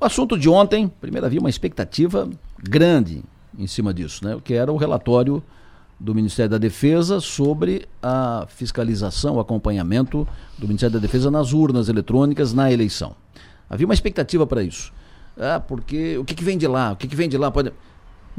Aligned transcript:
O 0.00 0.04
assunto 0.06 0.38
de 0.38 0.48
ontem, 0.48 0.88
primeiro 0.88 1.26
havia 1.26 1.40
uma 1.40 1.50
expectativa 1.50 2.26
grande 2.58 3.22
em 3.58 3.66
cima 3.66 3.92
disso, 3.92 4.24
né? 4.24 4.40
que 4.42 4.54
era 4.54 4.72
o 4.72 4.78
relatório 4.78 5.42
do 5.98 6.14
Ministério 6.14 6.50
da 6.50 6.56
Defesa 6.56 7.20
sobre 7.20 7.86
a 8.02 8.46
fiscalização, 8.48 9.34
o 9.34 9.40
acompanhamento 9.40 10.26
do 10.56 10.66
Ministério 10.66 10.94
da 10.94 10.98
Defesa 10.98 11.30
nas 11.30 11.52
urnas 11.52 11.90
eletrônicas 11.90 12.54
na 12.54 12.72
eleição. 12.72 13.14
Havia 13.68 13.86
uma 13.86 13.92
expectativa 13.92 14.46
para 14.46 14.62
isso. 14.62 14.90
Ah, 15.38 15.60
porque 15.60 16.16
o 16.16 16.24
que, 16.24 16.34
que, 16.34 16.42
vem 16.42 16.56
de 16.56 16.66
lá? 16.66 16.92
O 16.92 16.96
que, 16.96 17.06
que 17.06 17.14
vem 17.14 17.28
de 17.28 17.36
lá? 17.36 17.50
Pode... 17.50 17.68
O 17.68 17.74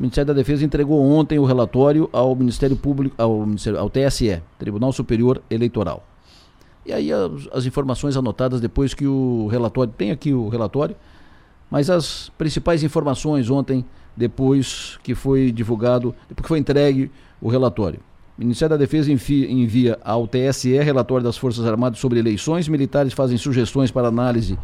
Ministério 0.01 0.29
da 0.29 0.33
Defesa 0.33 0.65
entregou 0.65 0.99
ontem 0.99 1.37
o 1.37 1.45
relatório 1.45 2.09
ao 2.11 2.35
Ministério 2.35 2.75
Público, 2.75 3.15
ao, 3.21 3.45
Ministério, 3.45 3.77
ao 3.77 3.87
TSE, 3.87 4.41
Tribunal 4.57 4.91
Superior 4.91 5.39
Eleitoral. 5.47 6.07
E 6.83 6.91
aí 6.91 7.11
as, 7.11 7.31
as 7.53 7.65
informações 7.67 8.17
anotadas 8.17 8.59
depois 8.59 8.95
que 8.95 9.05
o 9.05 9.47
relatório, 9.51 9.93
tem 9.95 10.09
aqui 10.09 10.33
o 10.33 10.49
relatório, 10.49 10.95
mas 11.71 11.89
as 11.89 12.29
principais 12.37 12.83
informações 12.83 13.49
ontem, 13.49 13.85
depois 14.15 14.99
que 15.01 15.15
foi 15.15 15.53
divulgado, 15.53 16.13
depois 16.27 16.43
que 16.43 16.47
foi 16.49 16.59
entregue 16.59 17.09
o 17.41 17.47
relatório. 17.47 17.99
O 18.37 18.41
Ministério 18.41 18.77
da 18.77 18.77
Defesa 18.77 19.11
envia, 19.11 19.97
ao 20.03 20.27
TSE 20.27 20.77
relatório 20.79 21.23
das 21.23 21.37
Forças 21.37 21.65
Armadas 21.65 21.99
sobre 21.99 22.19
eleições. 22.19 22.67
Militares 22.67 23.13
fazem 23.13 23.37
sugestões 23.37 23.89
para 23.89 24.09
análise 24.09 24.59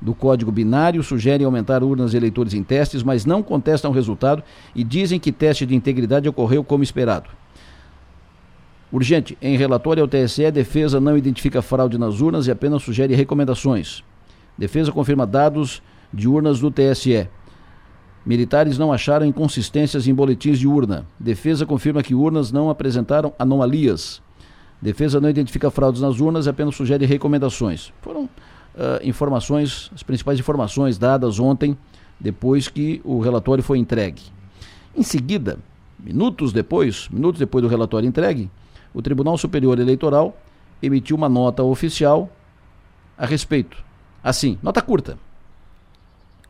do 0.00 0.14
código 0.14 0.52
binário, 0.52 1.02
sugerem 1.02 1.44
aumentar 1.44 1.82
urnas 1.82 2.10
de 2.12 2.16
eleitores 2.16 2.54
em 2.54 2.62
testes, 2.62 3.02
mas 3.02 3.24
não 3.24 3.42
contestam 3.42 3.90
o 3.90 3.94
resultado 3.94 4.42
e 4.74 4.84
dizem 4.84 5.18
que 5.18 5.32
teste 5.32 5.64
de 5.66 5.74
integridade 5.74 6.28
ocorreu 6.28 6.62
como 6.62 6.82
esperado. 6.84 7.30
Urgente, 8.92 9.38
em 9.40 9.56
relatório 9.56 10.02
ao 10.02 10.08
TSE, 10.08 10.50
defesa 10.50 11.00
não 11.00 11.16
identifica 11.16 11.62
fraude 11.62 11.96
nas 11.98 12.20
urnas 12.20 12.46
e 12.46 12.50
apenas 12.50 12.82
sugere 12.82 13.14
recomendações. 13.14 14.04
Defesa 14.58 14.92
confirma 14.92 15.26
dados 15.26 15.82
de 16.12 16.28
urnas 16.28 16.60
do 16.60 16.70
TSE. 16.70 17.28
Militares 18.24 18.78
não 18.78 18.92
acharam 18.92 19.26
inconsistências 19.26 20.06
em 20.06 20.14
boletins 20.14 20.58
de 20.58 20.68
urna. 20.68 21.06
Defesa 21.18 21.66
confirma 21.66 22.02
que 22.02 22.14
urnas 22.14 22.52
não 22.52 22.70
apresentaram 22.70 23.32
anomalias. 23.38 24.22
Defesa 24.80 25.20
não 25.20 25.30
identifica 25.30 25.70
fraudes 25.70 26.00
nas 26.00 26.20
urnas 26.20 26.46
apenas 26.46 26.76
sugere 26.76 27.06
recomendações. 27.06 27.92
Foram 28.00 28.24
uh, 28.24 28.28
informações, 29.02 29.90
as 29.94 30.02
principais 30.02 30.38
informações 30.38 30.98
dadas 30.98 31.40
ontem, 31.40 31.76
depois 32.18 32.68
que 32.68 33.00
o 33.04 33.20
relatório 33.20 33.62
foi 33.62 33.78
entregue. 33.78 34.22
Em 34.94 35.02
seguida, 35.02 35.58
minutos 35.98 36.52
depois, 36.52 37.08
minutos 37.08 37.38
depois 37.38 37.62
do 37.62 37.68
relatório 37.68 38.08
entregue, 38.08 38.50
o 38.94 39.02
Tribunal 39.02 39.36
Superior 39.38 39.78
Eleitoral 39.78 40.36
emitiu 40.82 41.16
uma 41.16 41.28
nota 41.28 41.62
oficial 41.62 42.30
a 43.16 43.26
respeito. 43.26 43.82
Assim, 44.22 44.58
nota 44.62 44.80
curta. 44.82 45.18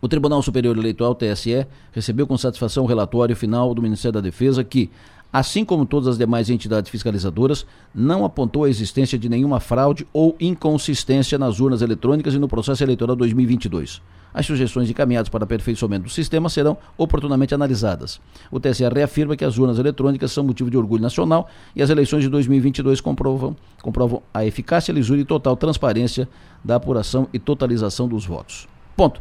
O 0.04 0.08
Tribunal 0.08 0.42
Superior 0.42 0.76
Eleitoral, 0.76 1.14
TSE, 1.14 1.64
recebeu 1.92 2.26
com 2.26 2.36
satisfação 2.36 2.82
o 2.82 2.88
relatório 2.88 3.36
final 3.36 3.72
do 3.72 3.80
Ministério 3.80 4.14
da 4.14 4.20
Defesa 4.20 4.64
que, 4.64 4.90
assim 5.32 5.64
como 5.64 5.86
todas 5.86 6.08
as 6.08 6.18
demais 6.18 6.50
entidades 6.50 6.90
fiscalizadoras, 6.90 7.64
não 7.94 8.24
apontou 8.24 8.64
a 8.64 8.68
existência 8.68 9.16
de 9.16 9.28
nenhuma 9.28 9.60
fraude 9.60 10.04
ou 10.12 10.34
inconsistência 10.40 11.38
nas 11.38 11.60
urnas 11.60 11.82
eletrônicas 11.82 12.34
e 12.34 12.38
no 12.40 12.48
processo 12.48 12.82
eleitoral 12.82 13.14
2022. 13.14 14.02
As 14.34 14.44
sugestões 14.44 14.90
encaminhadas 14.90 15.28
para 15.28 15.44
aperfeiçoamento 15.44 16.06
do 16.06 16.10
sistema 16.10 16.48
serão 16.48 16.76
oportunamente 16.98 17.54
analisadas. 17.54 18.20
O 18.50 18.58
TSE 18.58 18.82
reafirma 18.88 19.36
que 19.36 19.44
as 19.44 19.56
urnas 19.56 19.78
eletrônicas 19.78 20.32
são 20.32 20.42
motivo 20.42 20.68
de 20.68 20.76
orgulho 20.76 21.00
nacional 21.00 21.48
e 21.76 21.82
as 21.82 21.90
eleições 21.90 22.22
de 22.24 22.28
2022 22.28 23.00
comprovam, 23.00 23.54
comprovam 23.80 24.20
a 24.34 24.44
eficácia, 24.44 24.90
lisura 24.90 25.20
e 25.20 25.24
total 25.24 25.56
transparência 25.56 26.28
da 26.64 26.74
apuração 26.74 27.28
e 27.32 27.38
totalização 27.38 28.08
dos 28.08 28.26
votos. 28.26 28.66
Ponto. 28.96 29.20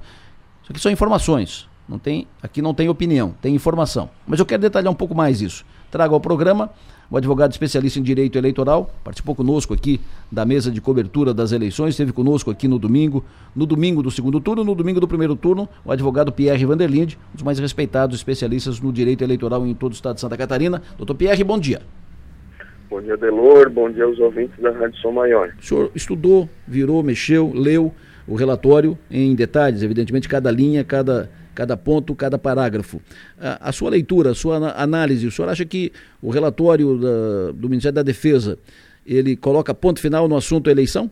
Aqui 0.71 0.79
são 0.79 0.89
informações. 0.89 1.69
Não 1.87 1.99
tem, 1.99 2.25
aqui 2.41 2.61
não 2.61 2.73
tem 2.73 2.87
opinião, 2.87 3.35
tem 3.41 3.53
informação. 3.53 4.09
Mas 4.25 4.39
eu 4.39 4.45
quero 4.45 4.61
detalhar 4.61 4.89
um 4.89 4.95
pouco 4.95 5.13
mais 5.13 5.41
isso. 5.41 5.65
Trago 5.91 6.13
ao 6.13 6.21
programa 6.21 6.69
o 7.09 7.17
advogado 7.17 7.51
especialista 7.51 7.99
em 7.99 8.01
direito 8.01 8.37
eleitoral, 8.37 8.89
participou 9.03 9.35
conosco 9.35 9.73
aqui 9.73 9.99
da 10.31 10.45
mesa 10.45 10.71
de 10.71 10.79
cobertura 10.79 11.33
das 11.33 11.51
eleições, 11.51 11.89
esteve 11.89 12.13
conosco 12.13 12.49
aqui 12.49 12.69
no 12.69 12.79
domingo, 12.79 13.21
no 13.53 13.65
domingo 13.65 14.01
do 14.01 14.09
segundo 14.09 14.39
turno, 14.39 14.63
no 14.63 14.73
domingo 14.73 15.01
do 15.01 15.09
primeiro 15.09 15.35
turno, 15.35 15.67
o 15.83 15.91
advogado 15.91 16.31
Pierre 16.31 16.65
Vanderlinde, 16.65 17.19
um 17.33 17.35
dos 17.35 17.43
mais 17.43 17.59
respeitados 17.59 18.15
especialistas 18.15 18.79
no 18.79 18.93
direito 18.93 19.25
eleitoral 19.25 19.67
em 19.67 19.73
todo 19.75 19.91
o 19.91 19.95
estado 19.95 20.15
de 20.15 20.21
Santa 20.21 20.37
Catarina. 20.37 20.81
Doutor 20.97 21.15
Pierre, 21.15 21.43
bom 21.43 21.59
dia. 21.59 21.81
Bom 22.89 23.01
dia, 23.01 23.17
Delor, 23.17 23.69
bom 23.69 23.91
dia 23.91 24.05
aos 24.05 24.17
ouvintes 24.17 24.57
da 24.61 24.71
Rádio 24.71 24.97
Som 25.01 25.11
Maior. 25.11 25.53
O 25.59 25.65
senhor 25.65 25.91
estudou, 25.93 26.47
virou, 26.65 27.03
mexeu, 27.03 27.51
leu 27.53 27.93
o 28.27 28.35
relatório 28.35 28.97
em 29.09 29.35
detalhes, 29.35 29.83
evidentemente, 29.83 30.29
cada 30.29 30.51
linha, 30.51 30.83
cada, 30.83 31.29
cada 31.55 31.75
ponto, 31.75 32.15
cada 32.15 32.37
parágrafo. 32.37 33.01
A, 33.39 33.69
a 33.69 33.71
sua 33.71 33.89
leitura, 33.89 34.31
a 34.31 34.35
sua 34.35 34.57
análise, 34.81 35.27
o 35.27 35.31
senhor 35.31 35.49
acha 35.49 35.65
que 35.65 35.91
o 36.21 36.29
relatório 36.29 36.97
da, 36.97 37.51
do 37.53 37.69
Ministério 37.69 37.95
da 37.95 38.03
Defesa, 38.03 38.57
ele 39.05 39.35
coloca 39.35 39.73
ponto 39.73 39.99
final 39.99 40.27
no 40.27 40.37
assunto 40.37 40.69
eleição? 40.69 41.09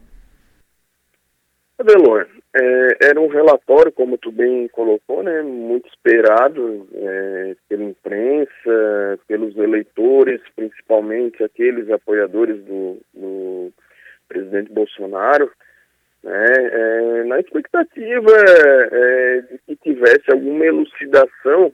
Adelor, 1.80 2.28
é, 2.56 3.08
era 3.10 3.22
um 3.22 3.28
relatório, 3.28 3.92
como 3.92 4.18
tu 4.18 4.32
bem 4.32 4.68
colocou, 4.70 5.24
né, 5.24 5.42
muito 5.42 5.88
esperado 5.88 6.88
é, 6.94 7.56
pela 7.70 7.84
imprensa, 7.84 9.20
pelos 9.28 9.56
eleitores, 9.56 10.42
principalmente 10.56 11.44
aqueles 11.44 11.90
apoiadores 11.90 12.62
do, 12.66 12.98
do 13.14 13.72
presidente 14.28 14.72
Bolsonaro 14.72 15.50
né, 16.24 16.46
é, 16.56 17.24
na 17.24 17.40
expectativa 17.40 18.32
é, 18.92 19.42
de 19.42 19.58
que 19.60 19.76
tivesse 19.78 20.32
alguma 20.32 20.66
elucidação 20.66 21.74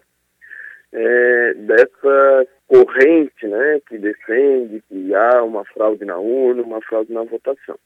é, 0.93 1.53
dessa 1.55 2.47
corrente 2.67 3.47
né, 3.47 3.81
que 3.87 3.97
defende 3.97 4.83
que 4.87 5.13
há 5.13 5.43
uma 5.43 5.65
fraude 5.65 6.05
na 6.05 6.17
urna, 6.17 6.63
uma 6.63 6.81
fraude 6.81 7.11
na 7.11 7.23
votação. 7.23 7.77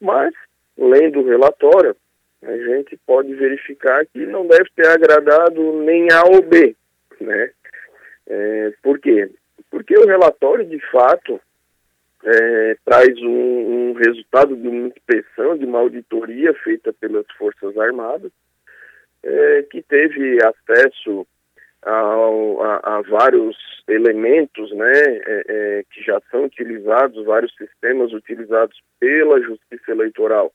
Mas, 0.00 0.34
lendo 0.76 1.20
o 1.20 1.26
relatório, 1.26 1.96
a 2.42 2.56
gente 2.56 2.98
pode 3.06 3.32
verificar 3.34 4.04
que 4.06 4.26
não 4.26 4.46
deve 4.46 4.68
ter 4.76 4.86
agradado 4.88 5.80
nem 5.82 6.08
A 6.12 6.24
ou 6.24 6.42
B. 6.42 6.76
Né? 7.20 7.50
É, 8.26 8.72
por 8.82 8.98
quê? 8.98 9.30
Porque 9.70 9.96
o 9.98 10.06
relatório, 10.06 10.64
de 10.64 10.78
fato, 10.90 11.40
é, 12.24 12.76
traz 12.84 13.16
um, 13.20 13.90
um, 13.90 13.92
resultado 13.92 14.56
de 14.56 14.66
uma 14.66 14.88
inspeção, 14.88 15.58
de 15.58 15.66
uma 15.66 15.78
auditoria 15.78 16.54
feita 16.54 16.92
pelas 16.92 17.26
Forças 17.36 17.76
Armadas, 17.76 18.32
é, 19.22 19.62
que 19.70 19.82
teve 19.82 20.38
acesso 20.42 21.26
a, 21.82 22.96
a, 22.96 23.02
vários 23.02 23.56
elementos 23.86 24.72
né, 24.72 24.92
é, 24.94 25.44
é 25.48 25.84
que 25.90 26.02
já 26.02 26.20
são 26.30 26.44
utilizados, 26.44 27.26
vários 27.26 27.54
sistemas 27.56 28.12
utilizados 28.12 28.80
pela 28.98 29.40
Justiça 29.42 29.90
Eleitoral 29.90 30.50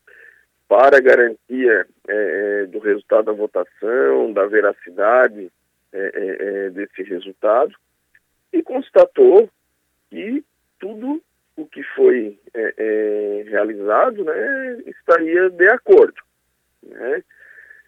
para 0.67 0.99
garantia 0.99 1.85
é, 2.07 2.63
é, 2.63 2.65
do 2.65 2.79
resultado 2.79 3.25
da 3.25 3.31
votação, 3.31 4.33
da 4.33 4.45
veracidade 4.45 5.51
desse 6.71 7.01
resultado, 7.01 7.73
e 8.53 8.61
constatou 8.61 9.49
que 10.11 10.43
tudo 10.79 11.19
o 11.61 11.67
que 11.67 11.83
foi 11.95 12.39
é, 12.53 12.73
é, 12.77 13.43
realizado 13.49 14.23
né, 14.23 14.83
estaria 14.87 15.49
de 15.49 15.67
acordo. 15.67 16.21
Né? 16.83 17.23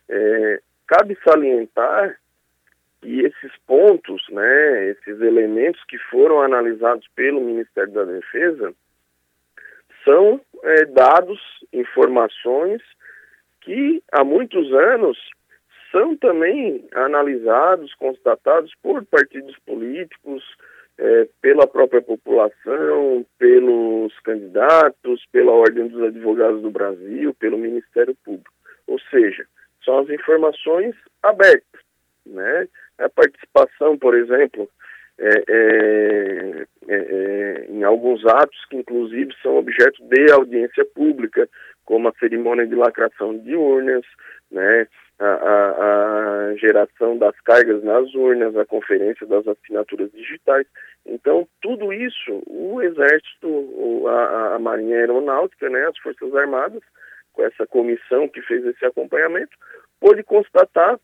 É, 0.09 0.61
cabe 0.87 1.17
salientar 1.23 2.19
que 3.01 3.21
esses 3.21 3.51
pontos, 3.65 4.23
né, 4.29 4.89
esses 4.89 5.21
elementos 5.21 5.83
que 5.85 5.97
foram 5.97 6.41
analisados 6.41 7.07
pelo 7.15 7.41
Ministério 7.41 7.93
da 7.93 8.03
Defesa, 8.03 8.73
são 10.07 10.41
é, 10.63 10.85
dados, 10.85 11.39
informações 11.71 12.81
que 13.61 14.03
há 14.11 14.23
muitos 14.23 14.71
anos 14.73 15.17
são 15.91 16.15
também 16.15 16.87
analisados, 16.93 17.93
constatados 17.95 18.73
por 18.81 19.05
partidos 19.05 19.57
políticos, 19.65 20.43
é, 21.01 21.27
pela 21.41 21.65
própria 21.65 21.99
população, 21.99 23.25
pelos 23.39 24.17
candidatos, 24.19 25.25
pela 25.31 25.51
Ordem 25.51 25.87
dos 25.87 25.99
Advogados 26.03 26.61
do 26.61 26.69
Brasil, 26.69 27.33
pelo 27.39 27.57
Ministério 27.57 28.15
Público. 28.23 28.53
Ou 28.85 28.99
seja, 29.09 29.43
são 29.83 29.97
as 29.97 30.09
informações 30.11 30.95
abertas. 31.23 31.81
Né? 32.23 32.67
A 32.99 33.09
participação, 33.09 33.97
por 33.97 34.15
exemplo, 34.15 34.69
é, 35.17 35.43
é, 35.49 36.67
é, 36.87 36.95
é 36.95 37.65
em 37.69 37.83
alguns 37.83 38.25
atos 38.25 38.65
que 38.69 38.77
inclusive 38.77 39.33
são 39.41 39.57
objeto 39.57 40.03
de 40.03 40.31
audiência 40.31 40.85
pública, 40.85 41.47
como 41.85 42.07
a 42.07 42.13
cerimônia 42.19 42.65
de 42.65 42.75
lacração 42.75 43.37
de 43.37 43.55
urnas, 43.55 44.05
né, 44.51 44.87
a, 45.19 45.25
a, 45.25 46.49
a, 46.49 46.55
geração 46.55 47.17
das 47.17 47.39
cargas 47.41 47.83
nas 47.83 48.13
urnas, 48.15 48.55
a 48.55 48.65
conferência 48.65 49.25
das 49.27 49.47
assinaturas 49.47 50.11
digitais. 50.11 50.65
Então, 51.05 51.47
tudo 51.61 51.93
isso, 51.93 52.41
o 52.47 52.81
Exército, 52.81 54.07
a, 54.07 54.55
a 54.55 54.59
Marinha 54.59 54.97
Aeronáutica, 54.97 55.69
né, 55.69 55.85
as 55.87 55.97
Forças 55.99 56.33
Armadas, 56.35 56.81
com 57.33 57.43
essa 57.43 57.65
comissão 57.67 58.27
que 58.27 58.41
fez 58.41 58.65
esse 58.65 58.85
acompanhamento, 58.85 59.55
pôde 59.99 60.23
constatar 60.23 60.99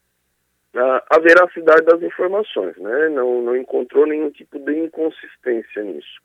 a, 0.76 1.04
a, 1.10 1.20
veracidade 1.20 1.86
das 1.86 2.02
informações, 2.02 2.76
né? 2.78 3.10
Não, 3.10 3.42
não 3.42 3.56
encontrou 3.56 4.06
nenhum 4.06 4.30
tipo 4.30 4.60
de 4.60 4.78
inconsistência 4.78 5.84
nisso. 5.84 6.20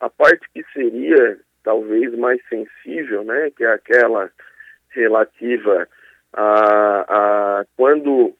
A 0.00 0.10
parte 0.10 0.46
que 0.52 0.64
seria 0.72 1.38
talvez 1.62 2.14
mais 2.16 2.40
sensível, 2.48 3.24
né, 3.24 3.50
que 3.56 3.64
é 3.64 3.72
aquela 3.72 4.30
relativa 4.90 5.88
a, 6.32 7.60
a 7.60 7.64
quando 7.76 8.34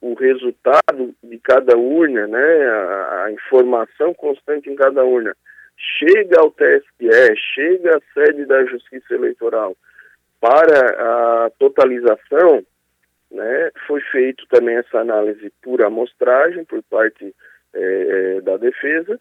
o 0.00 0.14
resultado 0.14 1.12
de 1.22 1.38
cada 1.38 1.76
urna, 1.76 2.26
né, 2.28 2.66
a, 2.68 3.24
a, 3.24 3.32
informação 3.32 4.14
constante 4.14 4.70
em 4.70 4.76
cada 4.76 5.04
urna, 5.04 5.34
chega 5.76 6.40
ao 6.40 6.52
TSE, 6.52 7.36
chega 7.54 7.96
à 7.96 8.00
sede 8.14 8.44
da 8.46 8.64
Justiça 8.64 9.14
Eleitoral 9.14 9.76
para 10.40 11.46
a 11.46 11.50
totalização, 11.58 12.62
né, 13.30 13.70
foi 13.86 14.00
feito 14.00 14.46
também 14.48 14.76
essa 14.76 14.98
análise 14.98 15.52
por 15.62 15.82
amostragem 15.82 16.64
por 16.64 16.82
parte 16.84 17.34
é, 17.74 18.40
da 18.40 18.56
defesa 18.56 19.20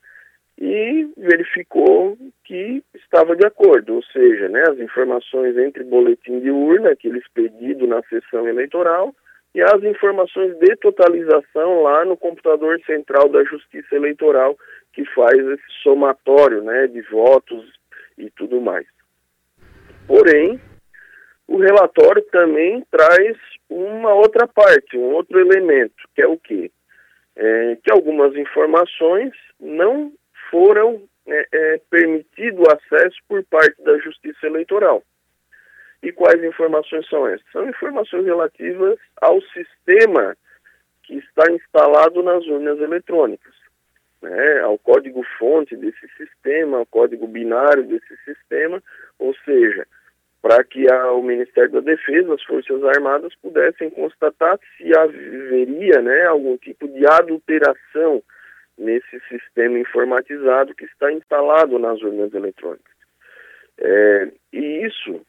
e 0.59 1.07
verificou 1.17 2.17
que 2.43 2.83
estava 2.95 3.35
de 3.35 3.45
acordo, 3.45 3.95
ou 3.95 4.03
seja, 4.03 4.49
né, 4.49 4.63
as 4.67 4.79
informações 4.79 5.55
entre 5.57 5.83
boletim 5.83 6.39
de 6.39 6.49
urna, 6.49 6.91
aquele 6.91 7.19
expedido 7.19 7.85
na 7.85 8.01
sessão 8.03 8.47
eleitoral, 8.47 9.13
e 9.53 9.61
as 9.61 9.83
informações 9.83 10.57
de 10.59 10.75
totalização 10.77 11.81
lá 11.81 12.05
no 12.05 12.17
computador 12.17 12.79
central 12.85 13.29
da 13.29 13.43
Justiça 13.43 13.95
Eleitoral, 13.95 14.57
que 14.93 15.05
faz 15.13 15.37
esse 15.37 15.81
somatório 15.83 16.63
né, 16.63 16.87
de 16.87 17.01
votos 17.01 17.65
e 18.17 18.29
tudo 18.31 18.59
mais. 18.59 18.85
Porém, 20.07 20.59
o 21.47 21.57
relatório 21.57 22.21
também 22.23 22.85
traz 22.91 23.37
uma 23.69 24.13
outra 24.13 24.47
parte, 24.47 24.97
um 24.97 25.13
outro 25.13 25.39
elemento, 25.39 25.95
que 26.13 26.21
é 26.21 26.27
o 26.27 26.37
quê? 26.37 26.69
É, 27.35 27.77
que 27.83 27.91
algumas 27.91 28.35
informações 28.35 29.31
não 29.59 30.11
foram 30.49 31.01
é, 31.27 31.47
é, 31.51 31.81
permitido 31.89 32.63
acesso 32.69 33.17
por 33.27 33.43
parte 33.45 33.81
da 33.83 33.97
Justiça 33.99 34.45
Eleitoral. 34.45 35.03
E 36.01 36.11
quais 36.11 36.43
informações 36.43 37.07
são 37.09 37.27
essas? 37.27 37.45
São 37.51 37.67
informações 37.67 38.25
relativas 38.25 38.99
ao 39.21 39.41
sistema 39.41 40.35
que 41.03 41.15
está 41.15 41.51
instalado 41.51 42.21
nas 42.21 42.45
urnas 42.45 42.79
eletrônicas, 42.79 43.53
né, 44.21 44.59
ao 44.59 44.77
código-fonte 44.77 45.75
desse 45.77 46.07
sistema, 46.17 46.79
ao 46.79 46.85
código 46.85 47.27
binário 47.27 47.83
desse 47.83 48.15
sistema, 48.25 48.83
ou 49.17 49.33
seja, 49.45 49.87
para 50.47 50.63
que 50.63 50.89
a, 50.89 51.11
o 51.11 51.21
Ministério 51.21 51.71
da 51.71 51.81
Defesa, 51.81 52.33
as 52.33 52.43
Forças 52.43 52.81
Armadas 52.81 53.35
pudessem 53.41 53.89
constatar 53.89 54.57
se 54.77 54.97
haveria 54.97 56.01
né, 56.01 56.25
algum 56.25 56.55
tipo 56.55 56.87
de 56.87 57.05
adulteração 57.05 58.23
nesse 58.77 59.19
sistema 59.27 59.77
informatizado 59.77 60.73
que 60.73 60.85
está 60.85 61.11
instalado 61.11 61.77
nas 61.77 62.01
urnas 62.01 62.33
eletrônicas. 62.33 62.95
É, 63.77 64.31
e 64.53 64.85
isso, 64.85 65.19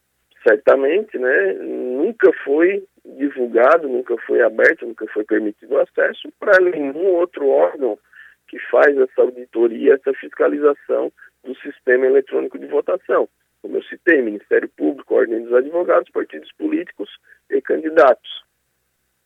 certamente, 0.47 1.17
né, 1.17 1.53
nunca 1.53 2.31
foi 2.45 2.81
divulgado, 3.03 3.89
nunca 3.89 4.15
foi 4.25 4.41
aberto, 4.41 4.85
nunca 4.85 5.05
foi 5.07 5.25
permitido 5.25 5.77
acesso 5.79 6.31
para 6.39 6.61
nenhum 6.61 7.07
outro 7.15 7.45
órgão 7.49 7.99
que 8.47 8.57
faz 8.71 8.97
essa 8.97 9.21
auditoria, 9.21 9.95
essa 9.95 10.13
fiscalização 10.13 11.11
do 11.43 11.53
sistema 11.57 12.05
eletrônico 12.05 12.57
de 12.57 12.67
votação. 12.67 13.27
Como 13.61 13.77
eu 13.77 13.83
citei, 13.83 14.21
Ministério 14.21 14.69
Público, 14.69 15.15
Ordem 15.15 15.43
dos 15.43 15.53
Advogados, 15.53 16.09
partidos 16.11 16.51
políticos 16.53 17.09
e 17.49 17.61
candidatos 17.61 18.43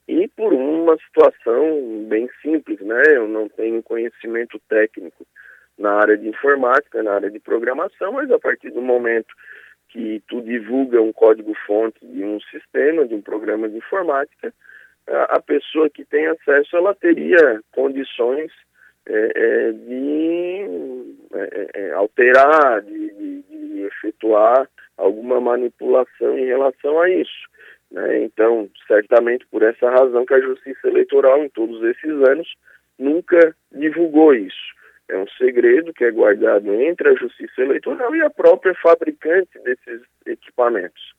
e 0.07 0.27
por 0.27 0.53
uma 0.53 0.97
situação 0.97 2.05
bem 2.07 2.29
simples, 2.41 2.79
né? 2.81 3.01
Eu 3.07 3.27
não 3.27 3.47
tenho 3.47 3.81
conhecimento 3.81 4.59
técnico 4.67 5.25
na 5.77 5.93
área 5.93 6.17
de 6.17 6.27
informática, 6.27 7.01
na 7.01 7.13
área 7.13 7.31
de 7.31 7.39
programação, 7.39 8.11
mas 8.11 8.29
a 8.31 8.39
partir 8.39 8.69
do 8.71 8.81
momento 8.81 9.33
que 9.89 10.21
tu 10.27 10.41
divulga 10.41 11.01
um 11.01 11.13
código-fonte 11.13 12.05
de 12.05 12.23
um 12.23 12.39
sistema, 12.41 13.05
de 13.05 13.15
um 13.15 13.21
programa 13.21 13.69
de 13.69 13.77
informática, 13.77 14.53
a, 15.07 15.37
a 15.37 15.41
pessoa 15.41 15.89
que 15.89 16.03
tem 16.03 16.27
acesso, 16.27 16.75
ela 16.75 16.93
teria 16.93 17.61
condições 17.71 18.51
é, 19.07 19.31
é, 19.35 19.71
de 19.71 21.15
é, 21.33 21.69
é, 21.75 21.81
é 21.81 21.91
alterar, 21.91 22.81
de, 22.81 23.13
de, 23.13 23.41
de 23.43 23.81
efetuar 23.81 24.69
alguma 24.97 25.41
manipulação 25.41 26.37
em 26.37 26.45
relação 26.45 26.99
a 27.01 27.09
isso. 27.09 27.49
Né? 27.91 28.23
Então, 28.23 28.69
certamente 28.87 29.45
por 29.47 29.61
essa 29.63 29.89
razão 29.89 30.25
que 30.25 30.33
a 30.33 30.41
Justiça 30.41 30.87
Eleitoral, 30.87 31.43
em 31.43 31.49
todos 31.49 31.83
esses 31.83 32.11
anos, 32.27 32.47
nunca 32.97 33.55
divulgou 33.71 34.33
isso. 34.33 34.73
É 35.09 35.17
um 35.17 35.27
segredo 35.37 35.93
que 35.93 36.05
é 36.05 36.11
guardado 36.11 36.73
entre 36.73 37.09
a 37.09 37.15
Justiça 37.15 37.61
Eleitoral 37.61 38.15
e 38.15 38.21
a 38.21 38.29
própria 38.29 38.73
fabricante 38.75 39.59
desses 39.59 40.01
equipamentos. 40.25 41.13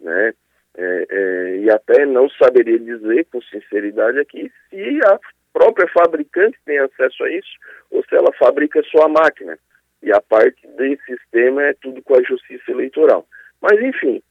Né? 0.00 0.32
É, 0.76 1.06
é, 1.10 1.56
e 1.58 1.70
até 1.70 2.06
não 2.06 2.28
saberia 2.30 2.78
dizer 2.78 3.26
com 3.30 3.40
sinceridade 3.42 4.18
aqui 4.20 4.50
se 4.68 5.00
a 5.04 5.18
própria 5.52 5.88
fabricante 5.88 6.58
tem 6.64 6.78
acesso 6.78 7.24
a 7.24 7.30
isso 7.30 7.58
ou 7.90 8.04
se 8.04 8.14
ela 8.14 8.32
fabrica 8.34 8.82
sua 8.84 9.08
máquina. 9.08 9.58
E 10.02 10.12
a 10.12 10.20
parte 10.20 10.66
desse 10.76 11.04
sistema 11.04 11.62
é 11.64 11.74
tudo 11.74 12.02
com 12.02 12.14
a 12.14 12.22
Justiça 12.22 12.70
Eleitoral. 12.70 13.26
Mas, 13.60 13.80
enfim, 13.80 14.22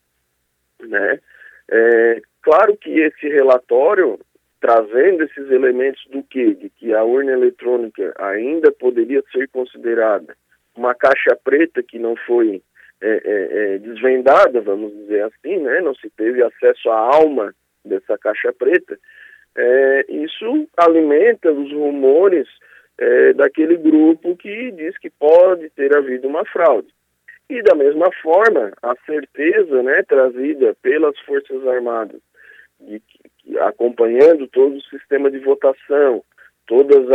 né? 0.81 1.19
É, 1.71 2.21
claro 2.41 2.75
que 2.77 2.99
esse 2.99 3.27
relatório, 3.27 4.19
trazendo 4.59 5.23
esses 5.23 5.51
elementos 5.51 6.03
do 6.07 6.23
que? 6.23 6.55
De 6.55 6.69
que 6.69 6.93
a 6.93 7.03
urna 7.03 7.33
eletrônica 7.33 8.13
ainda 8.17 8.71
poderia 8.71 9.23
ser 9.31 9.47
considerada 9.49 10.35
uma 10.75 10.95
caixa 10.95 11.37
preta 11.43 11.83
que 11.83 11.99
não 11.99 12.15
foi 12.15 12.63
é, 13.01 13.09
é, 13.09 13.75
é, 13.75 13.77
desvendada, 13.77 14.61
vamos 14.61 14.93
dizer 14.93 15.23
assim, 15.23 15.57
né? 15.57 15.79
não 15.81 15.93
se 15.95 16.09
teve 16.09 16.43
acesso 16.43 16.89
à 16.89 16.97
alma 16.97 17.53
dessa 17.83 18.17
caixa 18.17 18.51
preta, 18.51 18.97
é, 19.57 20.05
isso 20.09 20.67
alimenta 20.77 21.51
os 21.51 21.71
rumores 21.71 22.47
é, 22.97 23.33
daquele 23.33 23.77
grupo 23.77 24.35
que 24.35 24.71
diz 24.71 24.97
que 24.97 25.09
pode 25.09 25.69
ter 25.71 25.95
havido 25.95 26.27
uma 26.27 26.45
fraude. 26.45 26.89
E 27.49 27.61
da 27.63 27.73
mesma 27.73 28.11
forma, 28.21 28.71
a 28.81 28.95
certeza 29.05 29.81
né, 29.81 30.03
trazida 30.03 30.75
pelas 30.81 31.17
Forças 31.21 31.65
Armadas, 31.67 32.21
de 32.79 32.99
que, 32.99 33.57
acompanhando 33.57 34.47
todo 34.47 34.75
o 34.77 34.81
sistema 34.83 35.31
de 35.31 35.39
votação, 35.39 36.23
todos 36.67 37.07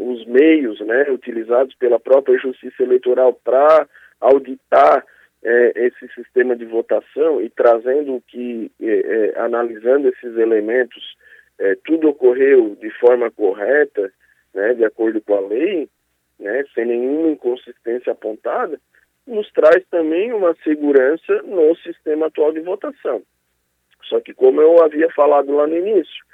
os 0.00 0.26
meios 0.26 0.78
né, 0.80 1.06
utilizados 1.10 1.74
pela 1.76 1.98
própria 1.98 2.38
Justiça 2.38 2.82
Eleitoral 2.82 3.32
para 3.42 3.88
auditar 4.20 5.02
é, 5.46 5.72
esse 5.86 6.08
sistema 6.12 6.56
de 6.56 6.64
votação 6.64 7.40
e 7.40 7.48
trazendo 7.48 8.20
que, 8.26 8.70
é, 8.82 8.86
é, 8.86 9.38
analisando 9.38 10.08
esses 10.08 10.36
elementos, 10.36 11.16
é, 11.60 11.76
tudo 11.84 12.08
ocorreu 12.08 12.76
de 12.80 12.90
forma 12.98 13.30
correta, 13.30 14.12
né, 14.52 14.74
de 14.74 14.84
acordo 14.84 15.20
com 15.20 15.34
a 15.34 15.40
lei, 15.40 15.88
né, 16.40 16.64
sem 16.74 16.86
nenhuma 16.86 17.30
inconsistência 17.30 18.10
apontada, 18.10 18.80
nos 19.24 19.48
traz 19.52 19.84
também 19.88 20.32
uma 20.32 20.52
segurança 20.64 21.42
no 21.42 21.76
sistema 21.76 22.26
atual 22.26 22.50
de 22.52 22.60
votação. 22.60 23.22
Só 24.02 24.20
que, 24.20 24.34
como 24.34 24.60
eu 24.60 24.82
havia 24.82 25.08
falado 25.10 25.54
lá 25.54 25.68
no 25.68 25.76
início, 25.76 26.24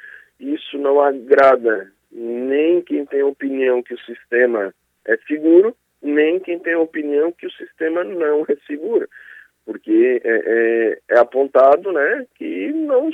isso 0.41 0.79
não 0.79 1.01
agrada 1.01 1.93
nem 2.11 2.81
quem 2.81 3.05
tem 3.05 3.23
opinião 3.23 3.83
que 3.83 3.93
o 3.93 4.01
sistema 4.01 4.75
é 5.07 5.19
seguro, 5.29 5.77
nem 6.03 6.41
quem 6.41 6.59
tem 6.59 6.75
opinião 6.75 7.33
que 7.33 7.47
o 7.47 7.53
sistema 7.53 8.05
não 8.05 8.43
é 8.49 8.57
seguro. 8.67 9.09
Porque 9.65 10.21
é, 10.25 10.29
é, 10.29 10.99
é 11.11 11.19
apontado 11.19 11.93
né, 11.93 12.27
que 12.35 12.73
não 12.73 13.11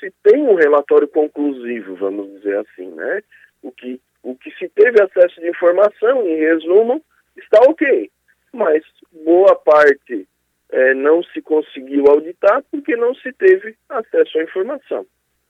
se 0.00 0.12
tem 0.22 0.42
um 0.42 0.54
relatório 0.54 1.06
conclusivo, 1.06 1.94
vamos 1.94 2.30
dizer 2.32 2.58
assim. 2.58 2.90
Né? 2.90 3.22
O, 3.62 3.70
que, 3.70 4.00
o 4.22 4.34
que 4.34 4.50
se 4.52 4.68
teve 4.68 5.00
acesso 5.00 5.40
de 5.40 5.48
informação, 5.48 6.26
em 6.26 6.36
resumo, 6.36 7.00
está 7.36 7.60
ok 7.68 8.10
mas 8.54 8.82
boa 9.24 9.54
parte 9.56 10.26
é, 10.70 10.94
não 10.94 11.22
se 11.22 11.42
conseguiu 11.42 12.06
auditar 12.06 12.62
porque 12.70 12.96
não 12.96 13.14
se 13.14 13.32
teve 13.32 13.76
acesso 13.88 14.38
à 14.38 14.42
informação. 14.44 15.06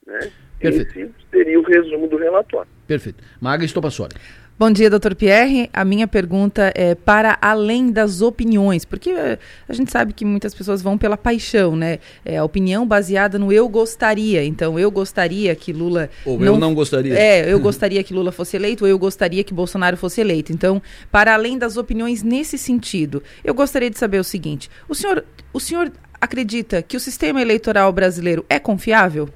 Né? 0.06 0.18
Perfeito. 0.58 0.98
Esse 0.98 1.30
seria 1.30 1.60
o 1.60 1.62
resumo 1.62 2.08
do 2.08 2.16
relatório. 2.16 2.70
Perfeito. 2.86 3.22
Maga 3.40 3.64
Estopassoli. 3.64 4.14
Bom 4.56 4.70
dia, 4.70 4.88
doutor 4.88 5.16
Pierre. 5.16 5.68
A 5.72 5.84
minha 5.84 6.06
pergunta 6.06 6.72
é 6.76 6.94
para 6.94 7.36
além 7.42 7.90
das 7.90 8.22
opiniões, 8.22 8.84
porque 8.84 9.10
eh, 9.10 9.36
a 9.68 9.72
gente 9.72 9.90
sabe 9.90 10.12
que 10.12 10.24
muitas 10.24 10.54
pessoas 10.54 10.80
vão 10.80 10.96
pela 10.96 11.16
paixão, 11.16 11.74
né? 11.74 11.98
É 12.24 12.36
a 12.36 12.44
opinião 12.44 12.86
baseada 12.86 13.36
no 13.36 13.52
eu 13.52 13.68
gostaria. 13.68 14.44
Então, 14.44 14.78
eu 14.78 14.92
gostaria 14.92 15.56
que 15.56 15.72
Lula. 15.72 16.08
Ou 16.24 16.38
não... 16.38 16.54
eu 16.54 16.56
não 16.56 16.72
gostaria. 16.72 17.18
É, 17.18 17.52
eu 17.52 17.58
gostaria 17.58 18.04
que 18.04 18.14
Lula 18.14 18.30
fosse 18.30 18.56
eleito, 18.56 18.84
ou 18.84 18.88
eu 18.88 18.96
gostaria 18.96 19.42
que 19.42 19.52
Bolsonaro 19.52 19.96
fosse 19.96 20.20
eleito. 20.20 20.52
Então, 20.52 20.80
para 21.10 21.34
além 21.34 21.58
das 21.58 21.76
opiniões 21.76 22.22
nesse 22.22 22.56
sentido, 22.56 23.24
eu 23.42 23.54
gostaria 23.54 23.90
de 23.90 23.98
saber 23.98 24.20
o 24.20 24.24
seguinte: 24.24 24.70
o 24.88 24.94
senhor, 24.94 25.24
o 25.52 25.58
senhor 25.58 25.90
acredita 26.20 26.80
que 26.80 26.96
o 26.96 27.00
sistema 27.00 27.42
eleitoral 27.42 27.92
brasileiro 27.92 28.46
é 28.48 28.60
confiável? 28.60 29.28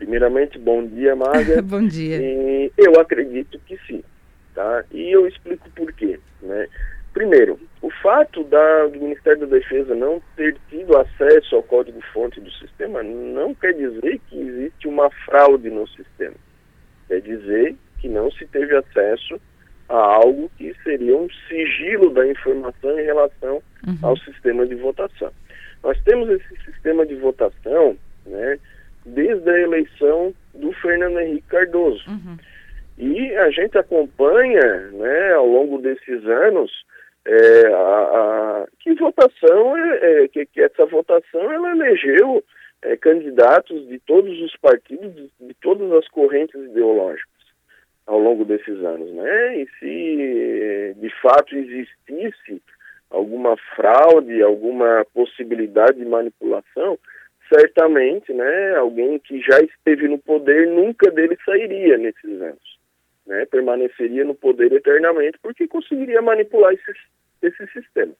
Primeiramente, 0.00 0.58
bom 0.58 0.86
dia, 0.86 1.14
Maga. 1.14 1.60
bom 1.60 1.86
dia. 1.86 2.16
E 2.22 2.72
eu 2.78 2.98
acredito 2.98 3.60
que 3.66 3.76
sim, 3.86 4.02
tá? 4.54 4.82
E 4.90 5.14
eu 5.14 5.28
explico 5.28 5.68
por 5.76 5.92
quê, 5.92 6.18
né? 6.40 6.66
Primeiro, 7.12 7.60
o 7.82 7.90
fato 7.90 8.42
da, 8.44 8.86
do 8.86 8.98
Ministério 8.98 9.46
da 9.46 9.58
Defesa 9.58 9.94
não 9.94 10.22
ter 10.36 10.56
tido 10.70 10.96
acesso 10.96 11.54
ao 11.54 11.62
código-fonte 11.62 12.40
do 12.40 12.50
sistema 12.52 13.02
não 13.02 13.54
quer 13.54 13.74
dizer 13.74 14.18
que 14.30 14.40
existe 14.40 14.88
uma 14.88 15.10
fraude 15.26 15.68
no 15.68 15.86
sistema. 15.88 16.36
Quer 17.06 17.20
dizer 17.20 17.76
que 17.98 18.08
não 18.08 18.30
se 18.30 18.46
teve 18.46 18.74
acesso 18.74 19.38
a 19.86 19.96
algo 19.96 20.50
que 20.56 20.74
seria 20.82 21.14
um 21.14 21.28
sigilo 21.46 22.08
da 22.14 22.26
informação 22.26 22.98
em 22.98 23.04
relação 23.04 23.62
uhum. 23.86 23.98
ao 24.00 24.16
sistema 24.16 24.66
de 24.66 24.76
votação. 24.76 25.30
Nós 25.82 26.00
temos 26.04 26.30
esse 26.30 26.56
sistema 26.64 27.04
de 27.04 27.16
votação 27.16 27.98
desde 29.10 29.48
a 29.50 29.58
eleição 29.58 30.34
do 30.54 30.72
Fernando 30.72 31.20
Henrique 31.20 31.48
Cardoso. 31.48 32.04
Uhum. 32.08 32.36
E 32.98 33.34
a 33.36 33.50
gente 33.50 33.78
acompanha 33.78 34.90
né, 34.92 35.32
ao 35.32 35.46
longo 35.46 35.78
desses 35.78 36.24
anos 36.26 36.70
é, 37.24 37.66
a, 37.66 37.78
a, 37.78 38.66
que 38.78 38.94
votação 38.94 39.76
é, 39.76 40.24
é, 40.24 40.28
que, 40.28 40.46
que, 40.46 40.60
essa 40.60 40.86
votação 40.86 41.52
ela 41.52 41.70
elegeu 41.70 42.42
é, 42.82 42.96
candidatos 42.96 43.86
de 43.88 43.98
todos 44.00 44.40
os 44.40 44.56
partidos, 44.56 45.14
de, 45.14 45.30
de, 45.38 45.54
todas 45.60 45.90
as 45.92 46.08
correntes 46.08 46.54
ideológicas 46.54 47.28
ao 48.06 48.18
longo 48.18 48.44
desses 48.44 48.82
anos, 48.84 49.12
né? 49.12 49.58
E 49.58 49.68
se 49.78 50.94
de 50.96 51.10
fato 51.20 51.54
existisse 51.54 52.62
alguma 53.10 53.56
fraude, 53.76 54.42
alguma 54.42 55.06
possibilidade 55.12 55.98
de 55.98 56.04
manipulação, 56.04 56.98
certamente, 57.52 58.32
né, 58.32 58.76
alguém 58.76 59.18
que 59.18 59.40
já 59.40 59.60
esteve 59.60 60.06
no 60.08 60.18
poder 60.18 60.68
nunca 60.68 61.10
dele 61.10 61.36
sairia 61.44 61.98
nesses 61.98 62.40
anos, 62.40 62.78
né? 63.26 63.44
Permaneceria 63.46 64.24
no 64.24 64.34
poder 64.34 64.72
eternamente 64.72 65.38
porque 65.42 65.66
conseguiria 65.66 66.22
manipular 66.22 66.72
esse, 66.72 66.92
esse 67.42 67.66
sistema. 67.72 68.12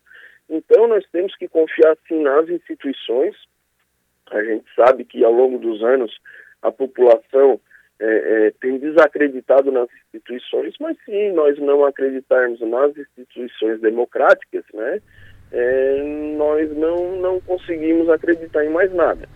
Então 0.48 0.88
nós 0.88 1.04
temos 1.12 1.34
que 1.36 1.46
confiar 1.46 1.96
sim 2.08 2.20
nas 2.22 2.48
instituições. 2.48 3.36
A 4.30 4.42
gente 4.42 4.66
sabe 4.74 5.04
que 5.04 5.24
ao 5.24 5.32
longo 5.32 5.58
dos 5.58 5.82
anos 5.82 6.12
a 6.60 6.72
população 6.72 7.60
é, 8.00 8.06
é, 8.46 8.50
tem 8.60 8.78
desacreditado 8.78 9.70
nas 9.70 9.88
instituições, 10.06 10.74
mas 10.80 10.96
se 11.04 11.30
nós 11.32 11.58
não 11.58 11.84
acreditarmos 11.84 12.60
nas 12.60 12.96
instituições 12.96 13.80
democráticas, 13.80 14.64
né, 14.74 15.00
é, 15.52 16.02
nós 16.36 16.70
não, 16.76 17.16
não 17.16 17.40
conseguimos 17.40 18.08
acreditar 18.08 18.64
em 18.64 18.70
mais 18.70 18.92
nada. 18.92 19.28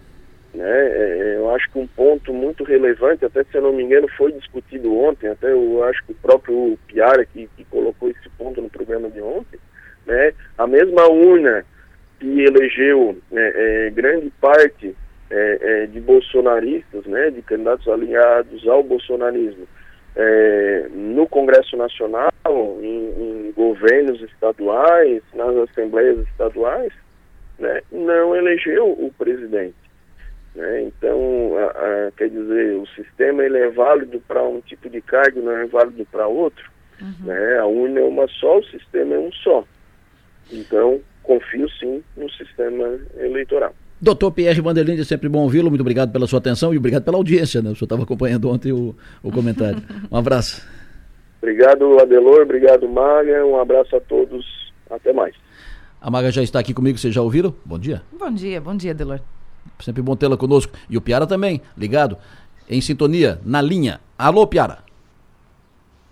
Né? 0.54 0.64
É, 0.64 1.34
eu 1.36 1.50
acho 1.50 1.70
que 1.70 1.78
um 1.78 1.86
ponto 1.86 2.32
muito 2.32 2.62
relevante, 2.62 3.24
até 3.24 3.42
se 3.44 3.56
eu 3.56 3.62
não 3.62 3.72
me 3.72 3.82
engano, 3.82 4.08
foi 4.16 4.32
discutido 4.32 4.96
ontem, 4.96 5.28
até 5.28 5.52
eu 5.52 5.82
acho 5.84 6.04
que 6.04 6.12
o 6.12 6.16
próprio 6.16 6.78
Piara 6.86 7.24
que, 7.24 7.48
que 7.56 7.64
colocou 7.64 8.08
esse 8.10 8.28
ponto 8.38 8.62
no 8.62 8.70
programa 8.70 9.10
de 9.10 9.20
ontem, 9.20 9.58
né? 10.06 10.32
a 10.56 10.66
mesma 10.66 11.08
urna 11.08 11.64
que 12.20 12.44
elegeu 12.44 13.18
é, 13.32 13.86
é, 13.86 13.90
grande 13.90 14.30
parte 14.40 14.94
é, 15.30 15.58
é, 15.60 15.86
de 15.86 16.00
bolsonaristas, 16.00 17.04
né, 17.06 17.30
de 17.30 17.42
candidatos 17.42 17.88
alinhados 17.88 18.66
ao 18.68 18.82
bolsonarismo, 18.82 19.66
é, 20.16 20.88
no 20.92 21.26
Congresso 21.26 21.76
Nacional, 21.76 22.32
em, 22.80 23.48
em, 23.48 23.52
governos 23.56 24.20
estaduais, 24.22 25.22
nas 25.34 25.56
assembleias 25.68 26.18
estaduais, 26.28 26.92
né, 27.58 27.82
não 27.90 28.34
elegeu 28.34 28.90
o 28.90 29.12
presidente. 29.16 29.74
Né? 30.54 30.82
Então, 30.82 31.56
a, 31.58 32.06
a, 32.06 32.12
quer 32.12 32.30
dizer, 32.30 32.76
o 32.76 32.86
sistema 32.88 33.44
ele 33.44 33.58
é 33.58 33.68
válido 33.70 34.20
para 34.20 34.42
um 34.42 34.60
tipo 34.60 34.88
de 34.88 35.00
cargo, 35.00 35.40
não 35.40 35.52
é 35.52 35.66
válido 35.66 36.06
para 36.06 36.26
outro. 36.26 36.70
Uhum. 37.00 37.26
Né? 37.26 37.58
A 37.58 37.66
urna 37.66 38.00
é 38.00 38.04
uma 38.04 38.28
só, 38.28 38.58
o 38.58 38.64
sistema 38.64 39.14
é 39.14 39.18
um 39.18 39.32
só. 39.32 39.64
Então, 40.52 41.00
confio 41.22 41.68
sim 41.70 42.04
no 42.16 42.30
sistema 42.30 42.98
eleitoral. 43.16 43.74
Doutor 44.00 44.32
Pierre 44.32 44.60
Vanderlinde, 44.60 45.00
é 45.00 45.04
sempre 45.04 45.28
bom 45.28 45.40
ouvi-lo. 45.40 45.70
Muito 45.70 45.80
obrigado 45.80 46.12
pela 46.12 46.26
sua 46.26 46.38
atenção 46.38 46.74
e 46.74 46.76
obrigado 46.76 47.04
pela 47.04 47.16
audiência. 47.16 47.62
Né? 47.62 47.70
O 47.70 47.74
senhor 47.74 47.84
estava 47.84 48.02
acompanhando 48.02 48.50
ontem 48.50 48.72
o, 48.72 48.94
o 49.22 49.30
comentário. 49.30 49.82
Um 50.10 50.16
abraço. 50.16 50.62
Obrigado, 51.40 51.98
Adelor. 52.00 52.42
Obrigado, 52.42 52.88
Maga. 52.88 53.44
Um 53.46 53.58
abraço 53.60 53.94
a 53.96 54.00
todos. 54.00 54.44
Até 54.90 55.12
mais. 55.12 55.34
A 56.00 56.10
Maga 56.10 56.30
já 56.30 56.42
está 56.42 56.58
aqui 56.58 56.74
comigo, 56.74 56.98
vocês 56.98 57.14
já 57.14 57.22
ouviram? 57.22 57.54
Bom 57.64 57.78
dia. 57.78 58.02
Bom 58.18 58.30
dia, 58.30 58.60
bom 58.60 58.76
dia, 58.76 58.90
Adelor. 58.90 59.20
Sempre 59.80 60.02
bom 60.02 60.14
tê-la 60.14 60.36
conosco. 60.36 60.72
E 60.88 60.96
o 60.96 61.00
Piara 61.00 61.26
também, 61.26 61.62
ligado, 61.76 62.18
em 62.68 62.80
sintonia, 62.80 63.40
na 63.44 63.62
linha. 63.62 64.00
Alô, 64.18 64.46
Piara. 64.46 64.78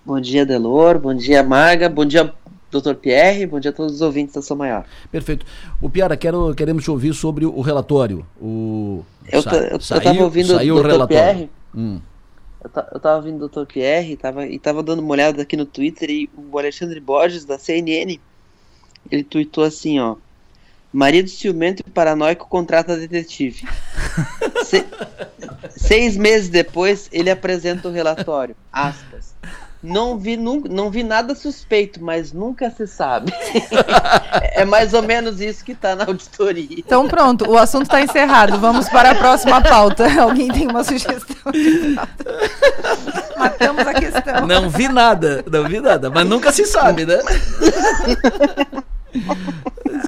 Bom 0.05 0.19
dia, 0.19 0.47
Delor. 0.47 0.99
Bom 0.99 1.15
dia, 1.15 1.43
Maga. 1.43 1.89
Bom 1.89 2.05
dia, 2.05 2.33
Dr. 2.81 2.95
Pierre, 2.95 3.47
bom 3.47 3.61
dia 3.61 3.71
a 3.71 3.75
todos 3.75 3.95
os 3.95 4.01
ouvintes 4.01 4.35
da 4.35 4.41
São 4.41 4.57
Maior. 4.57 4.85
Perfeito. 5.11 5.45
O 5.81 5.91
Piara, 5.91 6.17
quero, 6.17 6.55
queremos 6.55 6.83
te 6.83 6.91
ouvir 6.91 7.13
sobre 7.13 7.45
o 7.45 7.61
relatório. 7.61 8.25
O... 8.41 9.05
Eu, 9.31 9.43
Sa 9.43 9.57
eu, 9.57 9.81
saiu, 9.81 10.23
ouvindo 10.23 10.55
o 10.55 10.59
Dr. 10.59 10.87
Relatório. 10.87 11.07
Pierre. 11.09 11.51
Hum. 11.75 12.01
Eu, 12.65 12.71
eu 12.93 13.01
tava 13.01 13.17
ouvindo 13.17 13.45
o 13.45 13.49
Dr. 13.49 13.67
Pierre 13.67 14.17
tava, 14.17 14.47
e 14.47 14.59
tava 14.59 14.83
dando 14.83 15.01
uma 15.01 15.13
olhada 15.13 15.43
aqui 15.43 15.57
no 15.57 15.67
Twitter 15.67 16.09
e 16.11 16.31
o 16.35 16.59
Alexandre 16.59 16.99
Borges, 16.99 17.45
da 17.45 17.59
CNN, 17.59 18.19
ele 19.11 19.25
tweetou 19.25 19.65
assim, 19.65 20.01
ó. 20.01 20.17
Marido 20.93 21.29
ciumento 21.29 21.83
e 21.87 21.91
paranoico 21.91 22.49
contrata 22.49 22.97
detetive. 22.97 23.67
Se, 24.65 24.85
seis 25.71 26.17
meses 26.17 26.49
depois, 26.49 27.09
ele 27.13 27.31
apresenta 27.31 27.89
o 27.89 27.93
relatório. 27.93 28.55
Aspas. 28.71 29.22
Não 29.83 30.17
vi, 30.17 30.37
não, 30.37 30.61
não 30.61 30.91
vi 30.91 31.03
nada 31.03 31.35
suspeito, 31.35 32.03
mas 32.03 32.33
nunca 32.33 32.71
se 32.71 32.87
sabe. 32.87 33.33
é 34.55 34.65
mais 34.65 34.95
ou 34.95 35.03
menos 35.03 35.41
isso 35.41 35.65
que 35.65 35.73
está 35.73 35.97
na 35.97 36.05
auditoria. 36.05 36.69
Então 36.79 37.09
pronto, 37.09 37.51
o 37.51 37.59
assunto 37.59 37.83
está 37.85 38.01
encerrado. 38.01 38.61
Vamos 38.61 38.89
para 38.89 39.11
a 39.11 39.15
próxima 39.17 39.61
pauta. 39.61 40.07
Alguém 40.23 40.53
tem 40.53 40.69
uma 40.69 40.85
sugestão? 40.85 41.37
Matamos 43.37 43.85
a 43.85 43.95
questão. 43.95 44.47
Não 44.47 44.71
vi 44.71 44.87
nada, 44.87 45.45
não 45.51 45.65
vi 45.65 45.81
nada, 45.81 46.09
mas 46.11 46.29
nunca 46.29 46.53
se 46.53 46.65
sabe, 46.65 47.05
né? 47.05 47.19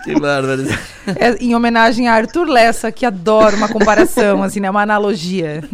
que 0.05 0.19
bárbaro. 0.21 0.63
É 1.17 1.35
em 1.41 1.53
homenagem 1.55 2.07
a 2.09 2.15
Arthur 2.15 2.47
Lessa, 2.47 2.93
que 2.93 3.05
adora 3.05 3.57
uma 3.57 3.69
comparação, 3.69 4.41
assim, 4.45 4.61
né? 4.61 4.71
Uma 4.71 4.83
analogia. 4.83 5.65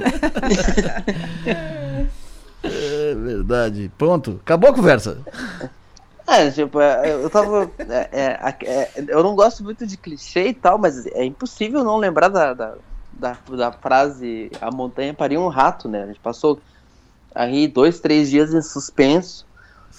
É 2.62 3.14
verdade. 3.14 3.90
Pronto. 3.96 4.40
Acabou 4.42 4.70
a 4.70 4.74
conversa. 4.74 5.18
É, 6.26 6.48
tipo, 6.50 6.80
é, 6.80 7.12
eu 7.12 7.28
tava. 7.28 7.68
É, 7.78 8.08
é, 8.12 8.56
é, 8.64 9.04
eu 9.08 9.22
não 9.22 9.34
gosto 9.34 9.64
muito 9.64 9.84
de 9.84 9.96
clichê 9.96 10.48
e 10.48 10.54
tal, 10.54 10.78
mas 10.78 11.04
é 11.06 11.24
impossível 11.24 11.82
não 11.82 11.96
lembrar 11.96 12.28
da, 12.28 12.54
da, 12.54 12.74
da, 13.12 13.36
da 13.48 13.72
frase 13.72 14.48
A 14.60 14.70
montanha 14.70 15.12
pariu 15.12 15.40
um 15.40 15.48
rato, 15.48 15.88
né? 15.88 16.04
A 16.04 16.06
gente 16.06 16.20
passou 16.20 16.60
aí 17.34 17.66
dois, 17.66 17.98
três 17.98 18.30
dias 18.30 18.54
em 18.54 18.62
suspenso, 18.62 19.44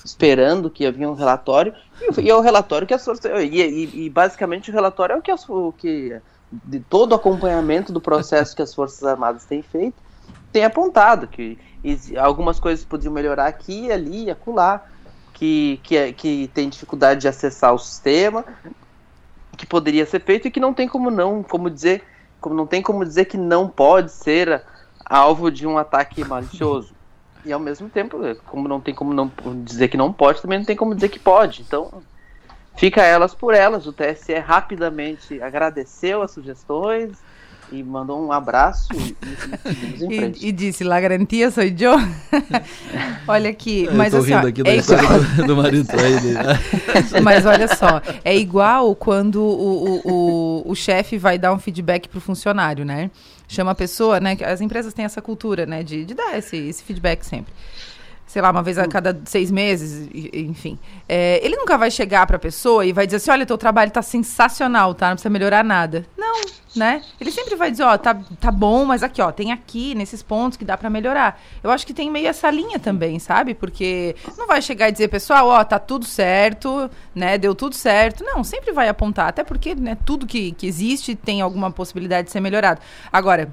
esperando 0.06 0.70
que 0.70 0.86
havia 0.86 1.10
um 1.10 1.14
relatório, 1.14 1.74
e, 2.00 2.22
e 2.22 2.30
é 2.30 2.36
o 2.36 2.42
relatório 2.42 2.88
que 2.88 2.98
forças. 2.98 3.26
E, 3.44 3.62
e, 3.62 4.06
e, 4.06 4.10
basicamente 4.10 4.72
o 4.72 4.74
relatório 4.74 5.14
é 5.14 5.18
o 5.18 5.22
que, 5.22 5.32
as, 5.32 5.48
o 5.50 5.74
que. 5.78 6.18
de 6.52 6.80
todo 6.80 7.12
o 7.12 7.16
acompanhamento 7.16 7.92
do 7.92 8.00
processo 8.00 8.56
que 8.56 8.62
as 8.62 8.74
Forças 8.74 9.04
Armadas 9.04 9.44
têm 9.44 9.62
feito, 9.62 9.96
tem 10.52 10.66
apontado 10.66 11.28
que 11.28 11.58
algumas 12.18 12.60
coisas 12.60 12.86
podiam 12.86 13.14
melhorar 13.14 13.48
aqui, 13.48 13.92
ali 13.92 14.30
acolá, 14.30 14.86
que, 15.34 15.80
que, 15.84 15.98
é, 15.98 16.14
que 16.14 16.50
tem 16.54 16.70
dificuldade 16.70 17.22
de 17.22 17.28
acessar 17.28 17.74
o 17.74 17.80
sistema, 17.80 18.46
que 19.58 19.66
poderia 19.66 20.06
ser 20.06 20.22
feito 20.22 20.48
e 20.48 20.52
que 20.52 20.60
não 20.60 20.74
tem 20.74 20.88
como 20.88 21.10
não, 21.10 21.42
como 21.42 21.70
dizer, 21.70 22.04
como 22.40 22.56
não 22.56 22.68
tem 22.68 22.82
como 22.82 23.06
dizer 23.06 23.26
que 23.26 23.38
não 23.38 23.68
pode 23.68 24.12
ser 24.12 24.64
alvo 25.06 25.52
de 25.52 25.66
um 25.66 25.78
ataque 25.78 26.24
malicioso. 26.24 26.94
E 27.44 27.52
ao 27.52 27.60
mesmo 27.60 27.90
tempo, 27.90 28.20
como 28.46 28.68
não 28.68 28.80
tem 28.80 28.94
como 28.94 29.14
não 29.14 29.32
dizer 29.64 29.88
que 29.88 29.98
não 29.98 30.14
pode, 30.14 30.42
também 30.42 30.60
não 30.60 30.66
tem 30.66 30.76
como 30.76 30.94
dizer 30.94 31.10
que 31.10 31.20
pode. 31.20 31.64
Então, 31.64 32.04
fica 32.76 33.02
elas 33.02 33.34
por 33.34 33.54
elas. 33.54 33.88
O 33.88 33.94
TSE 33.94 34.38
rapidamente 34.38 35.42
agradeceu 35.42 36.22
as 36.22 36.32
sugestões, 36.32 37.18
e 37.72 37.82
mandou 37.84 38.22
um 38.24 38.32
abraço 38.32 38.90
e, 38.94 39.16
e, 40.02 40.48
e, 40.48 40.52
disse, 40.54 40.84
la 40.84 41.00
garantia 41.00 41.50
sou 41.50 41.64
eu. 41.64 41.94
olha 43.28 43.50
aqui, 43.50 43.86
eu 43.86 43.94
mas 43.94 44.14
assim, 44.14 44.34
ó, 44.34 44.40
aqui 44.40 44.62
é 44.66 44.78
igual... 44.78 45.20
do, 45.38 45.48
do 45.48 45.56
marido 45.56 45.88
aí. 45.92 46.62
mas 47.24 47.46
olha 47.46 47.68
só, 47.68 48.02
é 48.24 48.36
igual 48.36 48.94
quando 48.96 49.42
o, 49.42 50.02
o, 50.06 50.12
o, 50.66 50.72
o 50.72 50.76
chefe 50.76 51.18
vai 51.18 51.38
dar 51.38 51.54
um 51.54 51.60
feedback 51.60 52.10
pro 52.10 52.20
funcionário, 52.20 52.84
né? 52.84 53.10
Chama 53.48 53.72
a 53.72 53.76
pessoa, 53.76 54.20
né? 54.20 54.38
As 54.46 54.62
empresas 54.62 54.94
têm 54.94 55.06
essa 55.06 55.22
cultura, 55.22 55.66
né? 55.66 55.84
De, 55.84 56.06
de 56.06 56.14
dar 56.14 56.38
esse, 56.38 56.58
esse 56.58 56.84
feedback 56.84 57.24
sempre. 57.24 57.54
Sei 58.32 58.42
lá, 58.42 58.50
uma 58.50 58.64
vez 58.64 58.78
a 58.78 58.88
cada 58.88 59.20
seis 59.26 59.52
meses, 59.52 60.10
enfim. 60.34 60.80
É, 61.08 61.42
ele 61.44 61.58
nunca 61.58 61.78
vai 61.78 61.92
chegar 61.92 62.26
para 62.26 62.38
a 62.38 62.40
pessoa 62.40 62.86
e 62.86 62.94
vai 62.94 63.06
dizer 63.06 63.18
assim, 63.18 63.30
olha, 63.30 63.46
teu 63.46 63.58
trabalho 63.58 63.90
está 63.90 64.02
sensacional, 64.02 64.96
tá? 64.96 65.10
Não 65.10 65.16
precisa 65.16 65.30
melhorar 65.30 65.66
nada. 65.66 66.06
Não, 66.18 66.40
né? 66.74 67.02
Ele 67.20 67.30
sempre 67.30 67.58
vai 67.58 67.70
dizer, 67.70 67.84
ó, 67.84 67.98
tá, 67.98 68.18
tá 68.40 68.50
bom, 68.50 68.86
mas 68.86 69.04
aqui, 69.04 69.22
ó, 69.22 69.34
tem 69.34 69.52
aqui, 69.52 69.94
nesses 69.96 70.24
pontos 70.24 70.58
que 70.58 70.64
dá 70.64 70.78
para 70.78 70.90
melhorar. 70.90 71.42
Eu 71.62 71.72
acho 71.72 71.86
que 71.86 71.94
tem 71.94 72.10
meio 72.10 72.30
essa 72.30 72.50
linha 72.50 72.80
também, 72.80 73.20
sabe? 73.20 73.54
Porque 73.54 74.16
não 74.38 74.48
vai 74.48 74.62
chegar 74.62 74.88
e 74.88 74.94
dizer, 74.94 75.10
pessoal, 75.10 75.48
ó, 75.48 75.62
tá 75.66 75.78
tudo 75.78 76.06
certo, 76.06 76.90
né? 77.14 77.38
Deu 77.38 77.54
tudo 77.54 77.76
certo. 77.76 78.24
Não, 78.24 78.46
sempre 78.46 78.72
vai 78.72 78.88
apontar, 78.88 79.28
até 79.28 79.44
porque, 79.44 79.76
né, 79.76 79.98
tudo 80.06 80.26
que, 80.26 80.54
que 80.54 80.66
existe 80.66 81.16
tem 81.16 81.42
alguma 81.42 81.70
possibilidade 81.70 82.28
de 82.28 82.32
ser 82.32 82.40
melhorado. 82.40 82.80
Agora, 83.12 83.52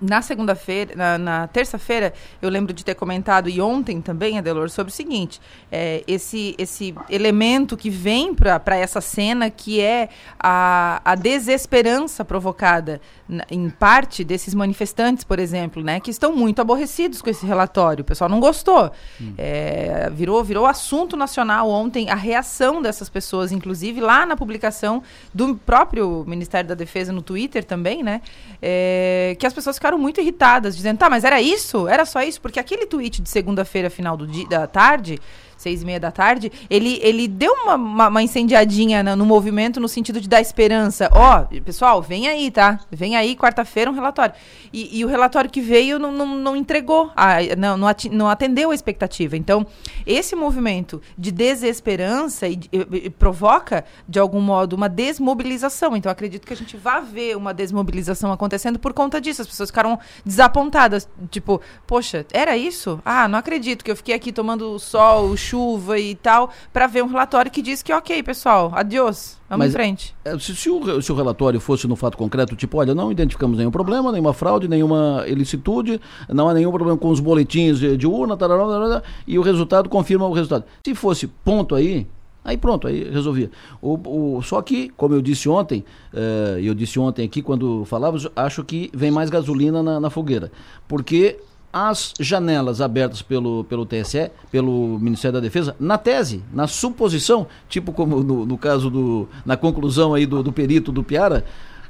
na 0.00 0.22
segunda-feira, 0.22 0.94
na, 0.96 1.18
na 1.18 1.46
terça-feira, 1.46 2.14
eu 2.40 2.48
lembro 2.48 2.72
de 2.72 2.84
ter 2.84 2.94
comentado, 2.94 3.48
e 3.48 3.60
ontem 3.60 4.00
também, 4.00 4.38
Adelor, 4.38 4.70
sobre 4.70 4.92
o 4.92 4.94
seguinte: 4.94 5.40
é, 5.70 6.02
esse, 6.06 6.54
esse 6.58 6.94
elemento 7.10 7.76
que 7.76 7.90
vem 7.90 8.34
para 8.34 8.76
essa 8.76 9.00
cena, 9.00 9.50
que 9.50 9.80
é 9.80 10.08
a, 10.38 11.00
a 11.04 11.14
desesperança 11.14 12.24
provocada, 12.24 13.00
na, 13.28 13.44
em 13.50 13.68
parte, 13.68 14.24
desses 14.24 14.54
manifestantes, 14.54 15.24
por 15.24 15.38
exemplo, 15.38 15.82
né, 15.82 16.00
que 16.00 16.10
estão 16.10 16.34
muito 16.34 16.60
aborrecidos 16.60 17.20
com 17.20 17.30
esse 17.30 17.44
relatório. 17.44 18.02
O 18.02 18.04
pessoal 18.04 18.30
não 18.30 18.40
gostou. 18.40 18.90
Hum. 19.20 19.34
É, 19.36 20.10
virou, 20.10 20.42
virou 20.42 20.66
assunto 20.66 21.16
nacional 21.16 21.68
ontem 21.68 22.10
a 22.10 22.14
reação 22.14 22.80
dessas 22.80 23.08
pessoas, 23.08 23.52
inclusive 23.52 24.00
lá 24.00 24.24
na 24.24 24.36
publicação 24.36 25.02
do 25.32 25.54
próprio 25.54 26.24
Ministério 26.26 26.68
da 26.68 26.74
Defesa 26.74 27.12
no 27.12 27.22
Twitter 27.22 27.64
também, 27.64 28.02
né? 28.02 28.20
É, 28.60 29.36
que 29.38 29.46
as 29.46 29.52
pessoas 29.52 29.78
ficaram 29.82 29.98
muito 29.98 30.20
irritadas, 30.20 30.76
dizendo, 30.76 30.98
tá, 30.98 31.10
mas 31.10 31.24
era 31.24 31.42
isso? 31.42 31.88
Era 31.88 32.04
só 32.04 32.22
isso? 32.22 32.40
Porque 32.40 32.60
aquele 32.60 32.86
tweet 32.86 33.20
de 33.20 33.28
segunda-feira, 33.28 33.90
final 33.90 34.16
do 34.16 34.28
dia, 34.28 34.46
da 34.46 34.64
tarde, 34.64 35.18
seis 35.62 35.82
e 35.82 35.86
meia 35.86 36.00
da 36.00 36.10
tarde, 36.10 36.50
ele, 36.68 36.98
ele 37.02 37.28
deu 37.28 37.52
uma, 37.52 37.74
uma, 37.76 38.08
uma 38.08 38.22
incendiadinha 38.22 39.02
no, 39.02 39.16
no, 39.16 39.24
movimento 39.24 39.80
no 39.80 39.88
sentido 39.88 40.20
de 40.20 40.28
dar 40.28 40.40
esperança. 40.40 41.08
Ó, 41.12 41.42
oh, 41.42 41.62
pessoal, 41.62 42.02
vem 42.02 42.28
aí, 42.28 42.50
tá? 42.50 42.80
Vem 42.90 43.16
aí, 43.16 43.36
quarta-feira, 43.36 43.90
um 43.90 43.94
relatório. 43.94 44.34
E, 44.72 44.98
e, 44.98 45.04
o 45.04 45.08
relatório 45.08 45.48
que 45.48 45.60
veio 45.60 45.98
não, 45.98 46.10
não, 46.10 46.26
não 46.36 46.56
entregou, 46.56 47.12
a, 47.16 47.36
não, 47.56 47.76
não 48.10 48.28
atendeu 48.28 48.70
a 48.70 48.74
expectativa. 48.74 49.36
Então, 49.36 49.66
esse 50.04 50.34
movimento 50.34 51.00
de 51.16 51.30
desesperança 51.30 52.48
e, 52.48 52.58
e, 52.72 53.10
provoca, 53.10 53.84
de 54.08 54.18
algum 54.18 54.40
modo, 54.40 54.74
uma 54.74 54.88
desmobilização. 54.88 55.96
Então, 55.96 56.10
acredito 56.10 56.46
que 56.46 56.52
a 56.52 56.56
gente 56.56 56.76
vai 56.76 57.02
ver 57.02 57.36
uma 57.36 57.54
desmobilização 57.54 58.32
acontecendo 58.32 58.78
por 58.78 58.92
conta 58.92 59.20
disso. 59.20 59.42
As 59.42 59.48
pessoas 59.48 59.70
ficaram 59.70 59.98
desapontadas. 60.24 61.08
Tipo, 61.30 61.60
poxa, 61.86 62.26
era 62.32 62.56
isso? 62.56 63.00
Ah, 63.04 63.28
não 63.28 63.38
acredito 63.38 63.84
que 63.84 63.90
eu 63.90 63.96
fiquei 63.96 64.14
aqui 64.14 64.32
tomando 64.32 64.78
sol, 64.78 65.26
o 65.26 65.36
chuva 65.52 65.98
e 65.98 66.14
tal, 66.14 66.50
para 66.72 66.86
ver 66.86 67.04
um 67.04 67.08
relatório 67.08 67.50
que 67.50 67.60
diz 67.60 67.82
que, 67.82 67.92
ok, 67.92 68.22
pessoal, 68.22 68.72
adiós, 68.74 69.38
vamos 69.48 69.66
Mas, 69.66 69.70
em 69.70 69.76
frente. 69.76 70.14
É, 70.24 70.38
se, 70.38 70.56
se, 70.56 70.70
o, 70.70 71.02
se 71.02 71.12
o 71.12 71.14
relatório 71.14 71.60
fosse 71.60 71.86
no 71.86 71.94
fato 71.94 72.16
concreto, 72.16 72.56
tipo, 72.56 72.78
olha, 72.78 72.94
não 72.94 73.12
identificamos 73.12 73.58
nenhum 73.58 73.70
problema, 73.70 74.10
nenhuma 74.10 74.32
fraude, 74.32 74.66
nenhuma 74.66 75.24
ilicitude, 75.26 76.00
não 76.28 76.48
há 76.48 76.54
nenhum 76.54 76.70
problema 76.72 76.98
com 76.98 77.10
os 77.10 77.20
boletins 77.20 77.78
de, 77.78 77.98
de 77.98 78.06
urna, 78.06 78.34
tarará, 78.34 78.66
tarará, 78.66 79.02
e 79.26 79.38
o 79.38 79.42
resultado 79.42 79.90
confirma 79.90 80.26
o 80.26 80.32
resultado. 80.32 80.64
Se 80.86 80.94
fosse 80.94 81.26
ponto 81.26 81.74
aí, 81.74 82.06
Aí 82.44 82.56
pronto, 82.56 82.88
aí 82.88 83.08
resolvia. 83.08 83.48
O, 83.80 84.38
o, 84.38 84.42
só 84.42 84.60
que, 84.62 84.88
como 84.96 85.14
eu 85.14 85.22
disse 85.22 85.48
ontem, 85.48 85.84
uh, 86.12 86.58
eu 86.58 86.74
disse 86.74 86.98
ontem 86.98 87.24
aqui 87.24 87.40
quando 87.40 87.84
falávamos, 87.84 88.28
acho 88.34 88.64
que 88.64 88.90
vem 88.92 89.12
mais 89.12 89.30
gasolina 89.30 89.80
na, 89.80 90.00
na 90.00 90.10
fogueira. 90.10 90.50
Porque 90.88 91.38
as 91.72 92.12
janelas 92.20 92.80
abertas 92.80 93.22
pelo, 93.22 93.64
pelo 93.64 93.86
TSE, 93.86 94.30
pelo 94.50 94.98
Ministério 94.98 95.34
da 95.34 95.40
Defesa, 95.40 95.74
na 95.80 95.96
tese, 95.96 96.42
na 96.52 96.66
suposição, 96.66 97.46
tipo 97.68 97.92
como 97.92 98.22
no, 98.22 98.44
no 98.44 98.58
caso 98.58 98.90
do. 98.90 99.28
na 99.46 99.56
conclusão 99.56 100.12
aí 100.12 100.26
do, 100.26 100.42
do 100.42 100.52
perito 100.52 100.92
do 100.92 101.02
Piara, 101.02 101.44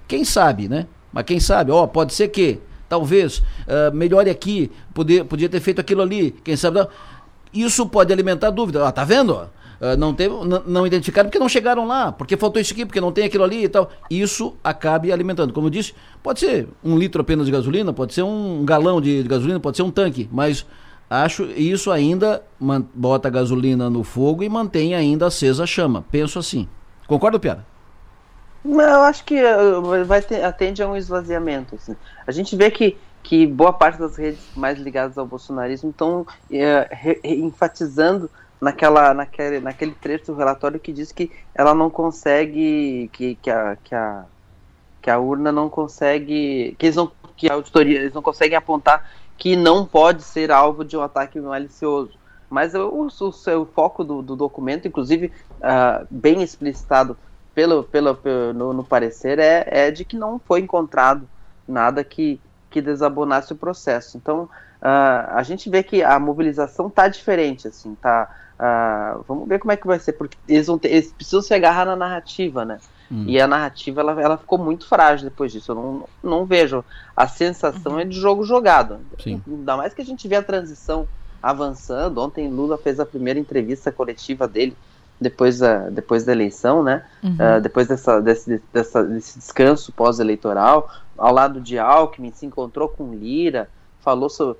quem 0.06 0.24
sabe, 0.24 0.68
né? 0.68 0.86
Mas 1.12 1.24
quem 1.24 1.40
sabe, 1.40 1.72
ó, 1.72 1.86
pode 1.86 2.14
ser 2.14 2.28
que, 2.28 2.60
talvez, 2.88 3.38
uh, 3.38 3.94
melhore 3.94 4.30
aqui, 4.30 4.70
poder, 4.94 5.24
podia 5.24 5.48
ter 5.48 5.60
feito 5.60 5.80
aquilo 5.80 6.02
ali, 6.02 6.30
quem 6.44 6.56
sabe. 6.56 6.78
Não. 6.78 6.88
Isso 7.52 7.86
pode 7.86 8.12
alimentar 8.12 8.50
dúvida. 8.50 8.82
Ó, 8.82 8.90
tá 8.90 9.04
vendo? 9.04 9.50
Ah, 9.84 9.96
não, 9.96 10.14
teve, 10.14 10.32
não, 10.64 10.86
identificaram 10.86 11.28
porque 11.28 11.40
não 11.40 11.48
chegaram 11.48 11.84
lá, 11.88 12.12
porque 12.12 12.36
faltou 12.36 12.62
isso 12.62 12.72
aqui, 12.72 12.86
porque 12.86 13.00
não 13.00 13.10
tem 13.10 13.24
aquilo 13.24 13.42
ali 13.42 13.64
e 13.64 13.68
tal. 13.68 13.90
Isso 14.08 14.54
acabe 14.62 15.10
alimentando. 15.10 15.52
Como 15.52 15.66
eu 15.66 15.70
disse, 15.72 15.92
pode 16.22 16.38
ser 16.38 16.68
um 16.84 16.96
litro 16.96 17.20
apenas 17.20 17.46
de 17.46 17.52
gasolina, 17.52 17.92
pode 17.92 18.14
ser 18.14 18.22
um 18.22 18.64
galão 18.64 19.00
de, 19.00 19.24
de 19.24 19.28
gasolina, 19.28 19.58
pode 19.58 19.76
ser 19.76 19.82
um 19.82 19.90
tanque, 19.90 20.28
mas 20.30 20.64
acho 21.10 21.42
isso 21.56 21.90
ainda 21.90 22.44
bota 22.94 23.26
a 23.26 23.30
gasolina 23.30 23.90
no 23.90 24.04
fogo 24.04 24.44
e 24.44 24.48
mantém 24.48 24.94
ainda 24.94 25.26
acesa 25.26 25.64
a 25.64 25.66
chama. 25.66 26.04
Penso 26.12 26.38
assim. 26.38 26.68
Concorda, 27.08 27.40
Piara? 27.40 27.66
Não, 28.64 28.84
eu 28.84 29.02
acho 29.02 29.24
que 29.24 29.42
uh, 29.42 30.04
vai 30.04 30.22
ter, 30.22 30.44
atende 30.44 30.80
a 30.80 30.88
um 30.88 30.96
esvaziamento. 30.96 31.74
Assim. 31.74 31.96
A 32.24 32.30
gente 32.30 32.54
vê 32.54 32.70
que, 32.70 32.96
que 33.20 33.48
boa 33.48 33.72
parte 33.72 33.98
das 33.98 34.14
redes 34.14 34.38
mais 34.54 34.78
ligadas 34.78 35.18
ao 35.18 35.26
bolsonarismo 35.26 35.90
estão 35.90 36.24
é, 36.48 37.18
enfatizando 37.24 38.30
naquela, 38.62 39.12
naquele, 39.12 39.58
naquele 39.58 39.90
trecho 39.90 40.26
do 40.26 40.34
relatório 40.34 40.78
que 40.78 40.92
diz 40.92 41.10
que 41.10 41.32
ela 41.52 41.74
não 41.74 41.90
consegue, 41.90 43.10
que, 43.12 43.34
que, 43.34 43.50
a, 43.50 43.76
que, 43.82 43.92
a, 43.92 44.24
que 45.02 45.10
a 45.10 45.18
urna 45.18 45.50
não 45.50 45.68
consegue, 45.68 46.76
que, 46.78 46.86
eles 46.86 46.94
não, 46.94 47.10
que 47.36 47.50
a 47.50 47.54
auditoria, 47.54 47.98
eles 47.98 48.14
não 48.14 48.22
conseguem 48.22 48.56
apontar 48.56 49.10
que 49.36 49.56
não 49.56 49.84
pode 49.84 50.22
ser 50.22 50.52
alvo 50.52 50.84
de 50.84 50.96
um 50.96 51.02
ataque 51.02 51.40
malicioso. 51.40 52.12
Mas 52.48 52.72
o, 52.72 52.88
o, 52.88 53.08
o 53.08 53.66
foco 53.66 54.04
do, 54.04 54.22
do, 54.22 54.36
documento, 54.36 54.86
inclusive 54.86 55.32
uh, 55.56 56.06
bem 56.08 56.40
explicitado 56.40 57.16
pelo, 57.52 57.82
pelo, 57.82 58.14
pelo 58.14 58.52
no, 58.52 58.72
no, 58.72 58.84
parecer, 58.84 59.40
é, 59.40 59.66
é 59.66 59.90
de 59.90 60.04
que 60.04 60.16
não 60.16 60.38
foi 60.38 60.60
encontrado 60.60 61.28
nada 61.66 62.04
que, 62.04 62.40
que 62.72 62.80
desabonasse 62.80 63.52
o 63.52 63.56
processo. 63.56 64.16
Então, 64.16 64.44
uh, 64.44 65.28
a 65.28 65.42
gente 65.44 65.70
vê 65.70 65.82
que 65.82 66.02
a 66.02 66.18
mobilização 66.18 66.88
está 66.88 67.06
diferente, 67.06 67.68
assim, 67.68 67.94
tá 67.94 68.28
Uh, 68.62 69.24
vamos 69.26 69.48
ver 69.48 69.58
como 69.58 69.72
é 69.72 69.76
que 69.76 69.88
vai 69.88 69.98
ser, 69.98 70.12
porque 70.12 70.38
eles, 70.46 70.68
vão 70.68 70.78
ter, 70.78 70.88
eles 70.90 71.12
precisam 71.12 71.42
se 71.42 71.52
agarrar 71.52 71.84
na 71.84 71.96
narrativa, 71.96 72.64
né? 72.64 72.78
Hum. 73.10 73.24
E 73.26 73.40
a 73.40 73.46
narrativa 73.48 74.00
ela, 74.00 74.22
ela 74.22 74.38
ficou 74.38 74.56
muito 74.56 74.86
frágil 74.86 75.28
depois 75.28 75.50
disso. 75.50 75.72
Eu 75.72 75.74
não, 75.74 76.08
não 76.22 76.46
vejo. 76.46 76.84
A 77.16 77.26
sensação 77.26 77.94
uhum. 77.94 77.98
é 77.98 78.04
de 78.04 78.16
jogo 78.16 78.44
jogado. 78.44 79.00
Sim. 79.18 79.42
Ainda 79.48 79.76
mais 79.76 79.92
que 79.92 80.00
a 80.00 80.04
gente 80.04 80.28
vê 80.28 80.36
a 80.36 80.42
transição 80.44 81.08
avançando. 81.42 82.18
Ontem 82.18 82.48
Lula 82.48 82.78
fez 82.78 83.00
a 83.00 83.06
primeira 83.06 83.40
entrevista 83.40 83.90
coletiva 83.90 84.46
dele 84.46 84.76
depois 85.22 85.58
da, 85.58 85.88
depois 85.88 86.24
da 86.24 86.32
eleição, 86.32 86.82
né? 86.82 87.04
Uhum. 87.22 87.34
Uh, 87.34 87.60
depois 87.60 87.88
dessa, 87.88 88.20
desse, 88.20 88.62
dessa, 88.72 89.04
desse 89.04 89.38
descanso 89.38 89.92
pós-eleitoral, 89.92 90.90
ao 91.16 91.32
lado 91.32 91.60
de 91.60 91.78
Alckmin, 91.78 92.32
se 92.32 92.44
encontrou 92.44 92.88
com 92.88 93.14
Lira, 93.14 93.68
falou 94.00 94.28
sobre, 94.28 94.58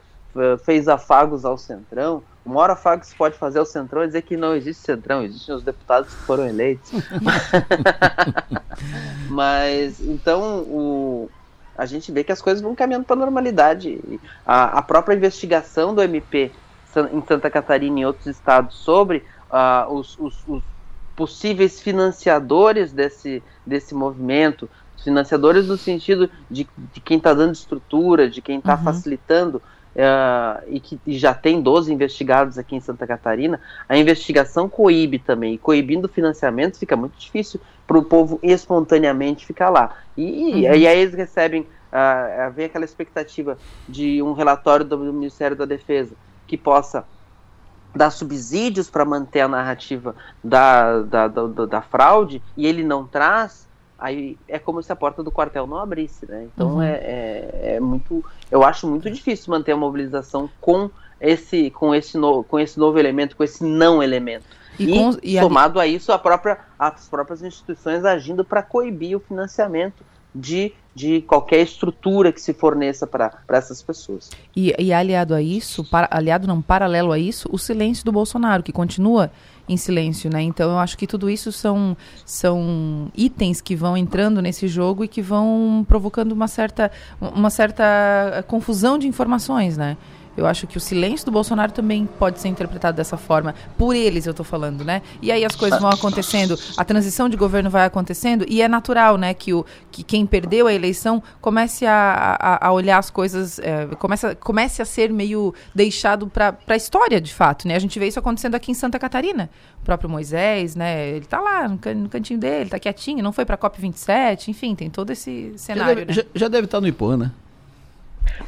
fez 0.64 0.88
afagos 0.88 1.44
ao 1.44 1.58
Centrão. 1.58 2.22
O 2.44 2.50
maior 2.50 2.70
afago 2.70 3.02
que 3.02 3.06
se 3.06 3.14
pode 3.14 3.36
fazer 3.36 3.58
ao 3.58 3.66
Centrão 3.66 4.02
é 4.02 4.06
dizer 4.06 4.22
que 4.22 4.36
não 4.36 4.54
existe 4.54 4.82
Centrão, 4.82 5.22
existem 5.22 5.54
os 5.54 5.62
deputados 5.62 6.08
que 6.08 6.20
foram 6.22 6.46
eleitos. 6.46 6.90
Mas, 9.28 10.00
então, 10.00 10.60
o, 10.62 11.30
a 11.76 11.86
gente 11.86 12.12
vê 12.12 12.24
que 12.24 12.32
as 12.32 12.42
coisas 12.42 12.62
vão 12.62 12.74
caminhando 12.74 13.04
para 13.04 13.16
a 13.16 13.18
normalidade. 13.18 14.00
A, 14.44 14.78
a, 14.78 14.82
própria 14.82 15.14
investigação 15.14 15.94
do 15.94 16.02
MP 16.02 16.50
em 17.12 17.22
Santa 17.26 17.50
Catarina 17.50 17.98
e 17.98 18.02
em 18.02 18.04
outros 18.04 18.26
estados 18.26 18.76
sobre 18.76 19.24
uh, 19.52 19.92
os, 19.92 20.18
os, 20.18 20.42
os, 20.48 20.62
possíveis 21.14 21.80
financiadores 21.80 22.92
desse, 22.92 23.42
desse 23.66 23.94
movimento, 23.94 24.68
financiadores 25.04 25.68
no 25.68 25.76
sentido 25.76 26.30
de, 26.50 26.66
de 26.92 27.00
quem 27.00 27.18
está 27.18 27.34
dando 27.34 27.54
estrutura, 27.54 28.30
de 28.30 28.40
quem 28.40 28.58
está 28.58 28.76
uhum. 28.76 28.84
facilitando 28.84 29.62
Uh, 29.92 30.64
e 30.68 30.80
que 30.80 30.98
e 31.06 31.18
já 31.18 31.34
tem 31.34 31.60
12 31.60 31.92
investigados 31.92 32.56
aqui 32.56 32.74
em 32.74 32.80
Santa 32.80 33.06
Catarina, 33.06 33.60
a 33.86 33.94
investigação 33.94 34.66
coíbe 34.66 35.18
também. 35.18 35.52
E 35.52 35.58
coibindo 35.58 36.06
o 36.06 36.10
financiamento 36.10 36.78
fica 36.78 36.96
muito 36.96 37.18
difícil 37.18 37.60
para 37.86 37.98
o 37.98 38.02
povo 38.02 38.40
espontaneamente 38.42 39.44
ficar 39.44 39.68
lá. 39.68 39.94
E, 40.16 40.24
uhum. 40.24 40.58
e 40.60 40.86
aí 40.86 40.98
eles 40.98 41.12
recebem, 41.12 41.60
uh, 41.92 42.50
vem 42.54 42.64
aquela 42.64 42.86
expectativa 42.86 43.58
de 43.86 44.22
um 44.22 44.32
relatório 44.32 44.86
do 44.86 44.96
Ministério 44.96 45.54
da 45.54 45.66
Defesa 45.66 46.14
que 46.46 46.56
possa 46.56 47.04
dar 47.94 48.10
subsídios 48.10 48.88
para 48.88 49.04
manter 49.04 49.40
a 49.40 49.48
narrativa 49.48 50.14
da, 50.42 51.02
da, 51.02 51.28
da, 51.28 51.46
da, 51.66 51.82
fraude 51.82 52.42
e 52.56 52.66
ele 52.66 52.82
não 52.82 53.06
traz 53.06 53.68
aí 53.98 54.36
é 54.48 54.58
como 54.58 54.82
se 54.82 54.90
a 54.90 54.96
porta 54.96 55.22
do 55.22 55.30
quartel 55.30 55.66
não 55.66 55.78
abrisse, 55.78 56.26
né? 56.26 56.48
Então 56.52 56.74
uhum. 56.74 56.82
é, 56.82 56.94
é, 56.94 57.74
é, 57.76 57.80
muito, 57.80 58.24
eu 58.50 58.64
acho 58.64 58.88
muito 58.88 59.08
difícil 59.08 59.50
manter 59.50 59.72
a 59.72 59.76
mobilização 59.76 60.50
com 60.60 60.90
esse, 61.20 61.70
com 61.70 61.94
esse, 61.94 62.18
no, 62.18 62.42
com 62.42 62.58
esse 62.58 62.78
novo 62.80 62.98
elemento, 62.98 63.36
com 63.36 63.44
esse 63.44 63.62
não 63.62 64.02
elemento. 64.02 64.44
E, 64.78 64.84
e, 64.84 64.98
com, 64.98 65.18
e 65.22 65.38
somado 65.38 65.78
ali... 65.78 65.90
a 65.90 65.96
isso, 65.96 66.10
a 66.10 66.18
própria, 66.18 66.58
as 66.76 67.08
próprias 67.08 67.42
instituições 67.42 68.04
agindo 68.04 68.44
para 68.44 68.62
coibir 68.62 69.16
o 69.16 69.20
financiamento 69.20 70.02
de, 70.34 70.72
de 70.94 71.22
qualquer 71.22 71.60
estrutura 71.62 72.32
que 72.32 72.40
se 72.40 72.52
forneça 72.52 73.06
para 73.06 73.32
essas 73.50 73.82
pessoas. 73.82 74.30
E, 74.54 74.74
e 74.78 74.92
aliado 74.92 75.34
a 75.34 75.42
isso, 75.42 75.84
para, 75.84 76.08
aliado 76.10 76.46
não, 76.46 76.62
paralelo 76.62 77.12
a 77.12 77.18
isso, 77.18 77.48
o 77.52 77.58
silêncio 77.58 78.04
do 78.04 78.12
Bolsonaro, 78.12 78.62
que 78.62 78.72
continua 78.72 79.30
em 79.68 79.76
silêncio, 79.76 80.30
né? 80.30 80.42
Então 80.42 80.70
eu 80.70 80.78
acho 80.78 80.98
que 80.98 81.06
tudo 81.06 81.30
isso 81.30 81.52
são, 81.52 81.96
são 82.24 83.10
itens 83.16 83.60
que 83.60 83.76
vão 83.76 83.96
entrando 83.96 84.42
nesse 84.42 84.66
jogo 84.66 85.04
e 85.04 85.08
que 85.08 85.22
vão 85.22 85.84
provocando 85.86 86.32
uma 86.32 86.48
certa, 86.48 86.90
uma 87.20 87.50
certa 87.50 88.44
confusão 88.48 88.98
de 88.98 89.06
informações, 89.06 89.76
né? 89.76 89.96
Eu 90.36 90.46
acho 90.46 90.66
que 90.66 90.76
o 90.76 90.80
silêncio 90.80 91.26
do 91.26 91.32
Bolsonaro 91.32 91.72
também 91.72 92.08
pode 92.18 92.40
ser 92.40 92.48
interpretado 92.48 92.96
dessa 92.96 93.16
forma. 93.16 93.54
Por 93.76 93.94
eles, 93.94 94.26
eu 94.26 94.30
estou 94.30 94.44
falando, 94.44 94.84
né? 94.84 95.02
E 95.20 95.30
aí 95.30 95.44
as 95.44 95.54
coisas 95.54 95.80
vão 95.80 95.90
acontecendo, 95.90 96.58
a 96.76 96.84
transição 96.84 97.28
de 97.28 97.36
governo 97.36 97.68
vai 97.68 97.84
acontecendo, 97.84 98.44
e 98.48 98.62
é 98.62 98.68
natural, 98.68 99.16
né, 99.16 99.34
que, 99.34 99.52
o, 99.52 99.64
que 99.90 100.02
quem 100.02 100.26
perdeu 100.26 100.66
a 100.66 100.72
eleição 100.72 101.22
comece 101.40 101.86
a, 101.86 102.36
a, 102.40 102.68
a 102.68 102.72
olhar 102.72 102.98
as 102.98 103.10
coisas, 103.10 103.58
é, 103.58 103.86
comece, 103.98 104.34
comece 104.36 104.82
a 104.82 104.84
ser 104.84 105.12
meio 105.12 105.54
deixado 105.74 106.26
para 106.26 106.56
a 106.66 106.76
história, 106.76 107.20
de 107.20 107.32
fato, 107.32 107.68
né? 107.68 107.74
A 107.74 107.78
gente 107.78 107.98
vê 107.98 108.06
isso 108.06 108.18
acontecendo 108.18 108.54
aqui 108.54 108.70
em 108.70 108.74
Santa 108.74 108.98
Catarina. 108.98 109.50
O 109.80 109.84
próprio 109.84 110.08
Moisés, 110.08 110.74
né? 110.74 111.08
Ele 111.10 111.24
está 111.24 111.40
lá 111.40 111.68
no, 111.68 111.78
can, 111.78 111.94
no, 111.94 112.08
cantinho 112.08 112.38
dele, 112.38 112.64
está 112.64 112.78
quietinho, 112.78 113.22
não 113.22 113.32
foi 113.32 113.44
para 113.44 113.56
a 113.56 113.58
COP27, 113.58 114.48
enfim, 114.48 114.74
tem 114.74 114.88
todo 114.88 115.10
esse 115.10 115.52
cenário. 115.56 115.88
Já 115.88 115.94
deve, 115.94 116.06
né? 116.06 116.12
já, 116.12 116.22
já 116.34 116.48
deve 116.48 116.64
estar 116.66 116.80
no 116.80 116.86
IPAN, 116.86 117.16
né? 117.16 117.30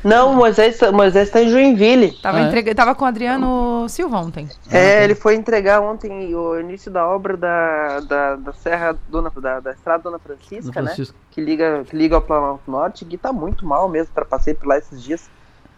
Não, 0.03 0.35
Moisés, 0.35 0.79
Moisés 0.93 1.31
tá 1.31 1.43
em 1.43 1.49
Joinville. 1.49 2.13
Tava, 2.23 2.39
Ah, 2.39 2.41
é? 2.43 2.49
entrega... 2.49 2.75
Tava 2.75 2.95
com 2.95 3.05
o 3.05 3.09
Adriano 3.09 3.87
Silva 3.89 4.19
ontem. 4.19 4.49
É, 4.71 5.03
ele 5.05 5.15
foi 5.15 5.35
entregar 5.35 5.81
ontem 5.81 6.35
o 6.35 6.59
início 6.61 6.91
da 6.91 7.07
obra 7.09 7.37
da, 7.37 8.01
da, 8.01 8.37
da 8.37 8.53
Serra 8.53 8.97
Dona, 9.09 9.31
da, 9.37 9.61
da 9.61 9.73
Estrada 9.73 10.03
Dona 10.03 10.19
Francisca, 10.19 10.81
No 10.81 10.87
né? 10.89 10.95
Que 11.31 11.41
liga, 11.41 11.85
que 11.85 11.97
liga 11.97 12.17
ao 12.17 12.23
Planalto 12.23 12.71
Norte, 12.71 13.05
que 13.05 13.17
tá 13.17 13.33
muito 13.33 13.65
mal 13.67 13.89
mesmo, 13.89 14.13
para 14.15 14.25
passei 14.25 14.55
por 14.55 14.67
lá 14.67 14.77
esses 14.79 15.03
dias. 15.03 15.29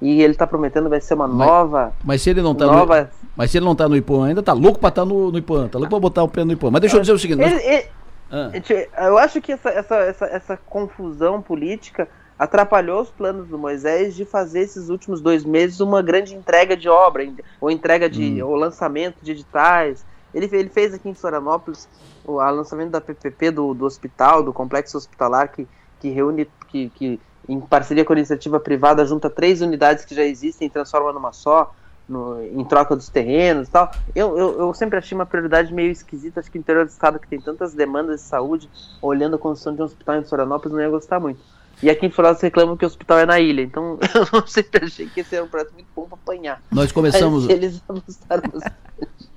E 0.03 0.23
ele 0.23 0.35
tá 0.35 0.47
prometendo 0.47 0.89
vai 0.91 1.01
ser 1.01 1.15
uma 1.15 1.27
Mas- 1.29 1.47
nova. 1.47 1.93
Mas 2.05 2.21
se 2.23 2.31
ele 2.31 2.43
não 2.43 2.55
tá 2.55 2.67
nova. 2.67 3.03
no, 3.03 3.09
mas 3.37 3.51
se 3.51 3.59
ele 3.59 3.65
não 3.65 3.75
tá 3.75 3.89
no 3.89 3.97
IPAN 3.97 4.27
ainda, 4.27 4.43
tá 4.43 4.53
louco 4.53 4.79
pra 4.79 4.91
estar 4.91 5.05
no, 5.05 5.31
no 5.33 5.39
IPAN, 5.39 5.69
tá 5.69 5.79
louco 5.79 5.91
pra 5.91 6.01
botar 6.01 6.23
o 6.23 6.29
pé 6.29 6.45
no 6.45 6.53
IPAN. 6.53 6.71
Mas 6.71 6.81
deixa 6.83 6.97
eu 6.97 7.01
dizer 7.01 7.13
o 7.13 7.19
seguinte, 7.19 7.39
nós- 7.41 7.53
Ele- 7.53 7.63
ele- 7.63 8.89
Ah, 8.97 9.07
Eu 9.07 9.17
acho 9.19 9.41
que 9.41 9.53
essa, 9.53 9.71
essa, 9.71 9.95
essa, 9.99 10.27
essa 10.27 10.57
confusão 10.67 11.41
política 11.41 12.09
atrapalhou 12.39 13.01
os 13.03 13.11
planos 13.11 13.49
do 13.49 13.59
Moisés 13.59 14.15
de 14.15 14.25
fazer 14.27 14.61
esses 14.61 14.89
últimos 14.89 15.23
dois 15.23 15.45
meses 15.45 15.81
uma 15.81 16.03
grande 16.03 16.35
entrega 16.35 16.77
de 16.77 16.89
obra, 16.89 17.25
ou 17.61 17.71
entrega 17.71 18.09
de. 18.09 18.43
ou 18.43 18.55
lançamento 18.55 19.23
de 19.25 19.33
editais. 19.33 20.05
Ele, 20.33 20.47
ele 20.53 20.69
fez 20.71 20.93
aqui 20.95 21.09
em 21.09 21.15
Florianópolis 21.15 21.89
o 22.23 22.37
lançamento 22.51 22.91
da 22.91 23.01
PPP 23.01 23.51
do, 23.51 23.73
do 23.75 23.85
hospital, 23.85 24.43
do 24.43 24.53
complexo 24.53 24.97
hospitalar, 24.99 25.51
que, 25.53 25.69
que 25.99 26.09
reúne, 26.11 26.51
que, 26.69 26.91
que 26.91 27.23
em 27.49 27.61
parceria 27.61 28.05
com 28.05 28.13
a 28.13 28.17
iniciativa 28.17 28.59
privada 28.61 29.05
junta 29.07 29.31
três 29.31 29.61
unidades 29.61 30.05
que 30.05 30.15
já 30.15 30.25
existem 30.25 30.67
e 30.67 30.71
transforma 30.71 31.13
numa 31.13 31.33
só. 31.33 31.73
no- 32.09 32.41
em 32.43 32.65
troca 32.67 32.95
dos 32.97 33.09
terrenos 33.11 33.69
e 33.69 33.71
tal. 33.71 33.91
Eu, 34.15 34.37
eu, 34.39 34.59
eu 34.61 34.75
sempre 34.75 34.99
achei 34.99 35.17
uma 35.17 35.27
prioridade 35.27 35.73
meio 35.75 35.91
esquisita. 35.91 36.41
Acho 36.41 36.51
que 36.51 36.59
o 36.59 36.61
interior 36.61 36.85
do 36.85 36.91
estado 36.91 37.19
que 37.21 37.29
tem 37.29 37.41
tantas 37.41 37.75
demandas 37.75 38.21
de 38.23 38.27
saúde, 38.29 38.71
olhando 39.01 39.37
a 39.37 39.39
construção 39.39 39.75
de 39.75 39.83
um 39.83 39.85
hospital 39.85 40.17
em 40.17 40.25
Florianópolis, 40.25 40.75
não 40.77 40.83
ia 40.83 40.91
gostar 40.91 41.19
muito. 41.21 41.45
E 41.83 41.91
aqui 41.91 42.07
em 42.07 42.11
Florianópolis 42.11 42.43
reclamam 42.43 42.77
que 42.77 42.85
o 42.85 42.89
hospital 42.89 43.19
é 43.19 43.27
na 43.27 43.39
ilha. 43.39 43.61
Então 43.63 43.99
eu 44.33 44.47
sempre 44.47 44.85
achei 44.87 45.07
que 45.07 45.21
esse 45.21 45.35
era 45.35 45.45
um 45.45 45.49
projeto 45.49 45.73
muito 45.75 45.89
bom 45.95 46.05
para 46.07 46.17
apanhar. 46.23 46.63
nós 46.71 46.91
começamos, 46.93 47.49
eles 47.49 47.83
bastante. 47.87 48.73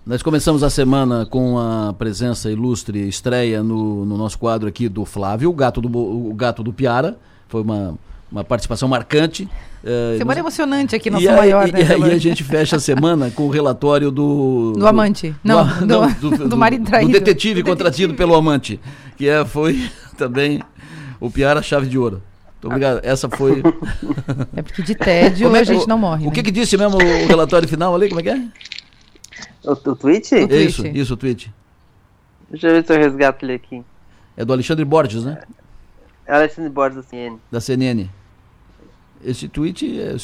nós 0.05 0.23
começamos 0.23 0.63
a 0.63 0.69
semana 0.69 1.25
com 1.25 1.59
a 1.59 1.93
presença 1.93 2.49
ilustre, 2.49 3.07
estreia 3.07 3.61
no, 3.61 4.05
no 4.05 4.17
nosso 4.17 4.39
quadro 4.39 4.67
aqui 4.69 4.87
do 4.89 5.05
Flávio, 5.05 5.49
o 5.49 5.53
gato 5.53 5.81
do, 5.81 5.89
o 5.97 6.33
gato 6.33 6.63
do 6.63 6.71
Piara. 6.73 7.17
Foi 7.47 7.61
uma, 7.61 7.95
uma 8.31 8.43
participação 8.43 8.87
marcante. 8.87 9.47
eh, 9.83 10.15
Semana 10.17 10.35
nos- 10.41 10.47
emocionante 10.55 10.95
aqui 10.95 11.09
no 11.09 11.19
e 11.19 11.23
São 11.25 11.33
aí, 11.33 11.37
Maior, 11.39 11.67
e 11.67 11.71
né? 11.71 11.79
aí 11.81 11.87
Semana- 11.87 12.13
a 12.13 12.17
gente 12.17 12.43
fecha 12.43 12.75
a 12.75 12.79
semana 12.79 13.29
com 13.31 13.43
o 13.43 13.49
relatório 13.49 14.11
do... 14.11 14.73
Do 14.77 14.87
amante. 14.87 15.35
Não, 15.43 15.65
do- 15.85 16.47
do 16.47 16.55
marido 16.57 16.85
traído. 16.85 17.11
Do 17.11 17.19
detetive 17.19 17.63
contratido 17.63 18.13
pelo 18.13 18.33
amante. 18.35 18.79
Que 19.17 19.27
é, 19.27 19.43
foi 19.43 19.89
também 20.17 20.61
o 21.19 21.29
Piara 21.29 21.61
Chave 21.61 21.87
de 21.87 21.97
Ouro. 21.97 22.21
Muito 22.53 22.67
obrigado. 22.67 22.99
Essa 23.03 23.29
foi... 23.29 23.61
É 24.55 24.61
porque 24.61 24.81
de 24.83 24.95
tédio 24.95 25.55
é 25.55 25.59
a 25.59 25.63
gente 25.63 25.87
não 25.87 25.97
morre. 25.97 26.25
O 26.25 26.29
né? 26.29 26.35
que 26.35 26.43
que 26.43 26.51
disse 26.51 26.77
mesmo 26.77 26.97
o 26.97 27.27
relatório 27.27 27.67
final 27.67 27.95
ali? 27.95 28.09
Como 28.09 28.19
é 28.19 28.23
que 28.23 28.29
é? 28.29 28.47
O, 29.63 29.71
o 29.71 29.75
tweet? 29.95 30.35
O 30.35 30.47
tweet. 30.47 30.65
Isso, 30.67 30.87
isso, 30.87 31.13
o 31.13 31.17
tweet. 31.17 31.53
Deixa 32.49 32.67
eu 32.67 32.73
ver 32.73 32.85
se 32.85 32.93
eu 32.93 32.97
resgato 32.97 33.43
ele 33.45 33.53
aqui. 33.53 33.83
É 34.35 34.43
do 34.43 34.51
Alexandre 34.53 34.83
Borges, 34.83 35.23
né? 35.23 35.41
Alexandre 36.27 36.69
Borges 36.69 36.97
da 36.97 37.03
CNN. 37.03 37.37
Da 37.51 37.61
CNN. 37.61 38.09
Esse 39.23 39.47
tweet 39.49 39.99
é, 39.99 40.15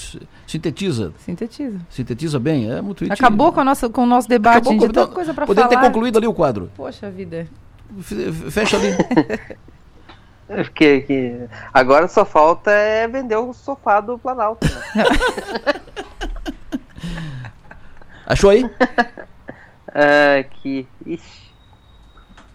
sintetiza, 0.47 1.11
Sintetiza. 1.17 1.79
sintetiza 1.89 2.39
bem. 2.39 2.69
É 2.71 2.81
um 2.81 2.93
tweet... 2.93 3.11
Acabou 3.11 3.51
com, 3.51 3.59
a 3.59 3.63
nossa, 3.63 3.89
com 3.89 4.03
o 4.03 4.05
nosso 4.05 4.27
debate, 4.27 4.57
Acabou 4.57 4.73
gente. 4.73 4.87
com- 4.87 4.93
tanta 4.93 5.07
coisa 5.13 5.33
pra 5.33 5.45
Poderia 5.45 5.69
falar. 5.69 5.81
ter 5.81 5.87
concluído 5.87 6.17
ali 6.17 6.27
o 6.27 6.33
quadro. 6.33 6.71
Poxa 6.75 7.09
vida. 7.11 7.47
Fecha 8.49 8.77
ali. 8.77 8.87
Porque 10.47 11.01
que 11.01 11.49
agora 11.73 12.07
só 12.07 12.23
falta 12.23 12.69
é 12.71 13.07
vender 13.07 13.35
o 13.35 13.51
sofá 13.53 13.99
do 13.99 14.17
Planalto. 14.19 14.65
Né? 14.65 14.81
Achou 18.25 18.49
aí? 18.49 18.63
Aqui. 20.39 20.87
Ixi. 21.05 21.45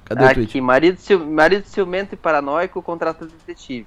Cadê 0.04 0.22
o 0.22 0.26
Aqui, 0.26 0.34
tweet? 0.34 0.60
marido, 0.60 0.98
ciu- 0.98 1.26
marido 1.26 1.64
ciumento 1.66 2.14
e 2.14 2.18
paranoico 2.18 2.82
contrata 2.82 3.26
detetive. 3.26 3.86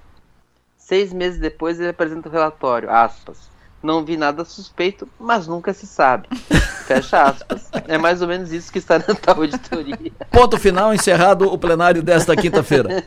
Seis 0.78 1.12
meses 1.14 1.40
depois 1.40 1.80
ele 1.80 1.90
apresenta 1.90 2.30
o 2.30 2.32
relatório, 2.32 2.90
aspas. 2.90 3.50
Não 3.84 4.04
vi 4.06 4.16
nada 4.16 4.46
suspeito, 4.46 5.06
mas 5.20 5.46
nunca 5.46 5.74
se 5.74 5.86
sabe. 5.86 6.30
Fecha 6.88 7.24
aspas. 7.24 7.70
É 7.86 7.98
mais 7.98 8.22
ou 8.22 8.28
menos 8.30 8.54
isso 8.54 8.72
que 8.72 8.80
está 8.80 8.98
na 8.98 9.14
tal 9.14 9.42
auditoria. 9.42 9.98
Ponto 10.32 10.58
final, 10.58 10.94
encerrado 10.94 11.52
o 11.52 11.58
plenário 11.58 12.02
desta 12.02 12.34
quinta-feira. 12.34 13.04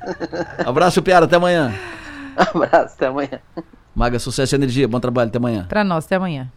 Abraço, 0.66 1.02
Piara, 1.02 1.24
até 1.24 1.36
amanhã. 1.36 1.74
Abraço, 2.36 2.94
até 2.94 3.06
amanhã. 3.06 3.40
Maga, 3.94 4.18
sucesso 4.18 4.54
e 4.54 4.56
energia, 4.56 4.86
bom 4.86 5.00
trabalho, 5.00 5.28
até 5.28 5.38
amanhã. 5.38 5.64
Pra 5.66 5.82
nós, 5.82 6.04
até 6.04 6.16
amanhã. 6.16 6.52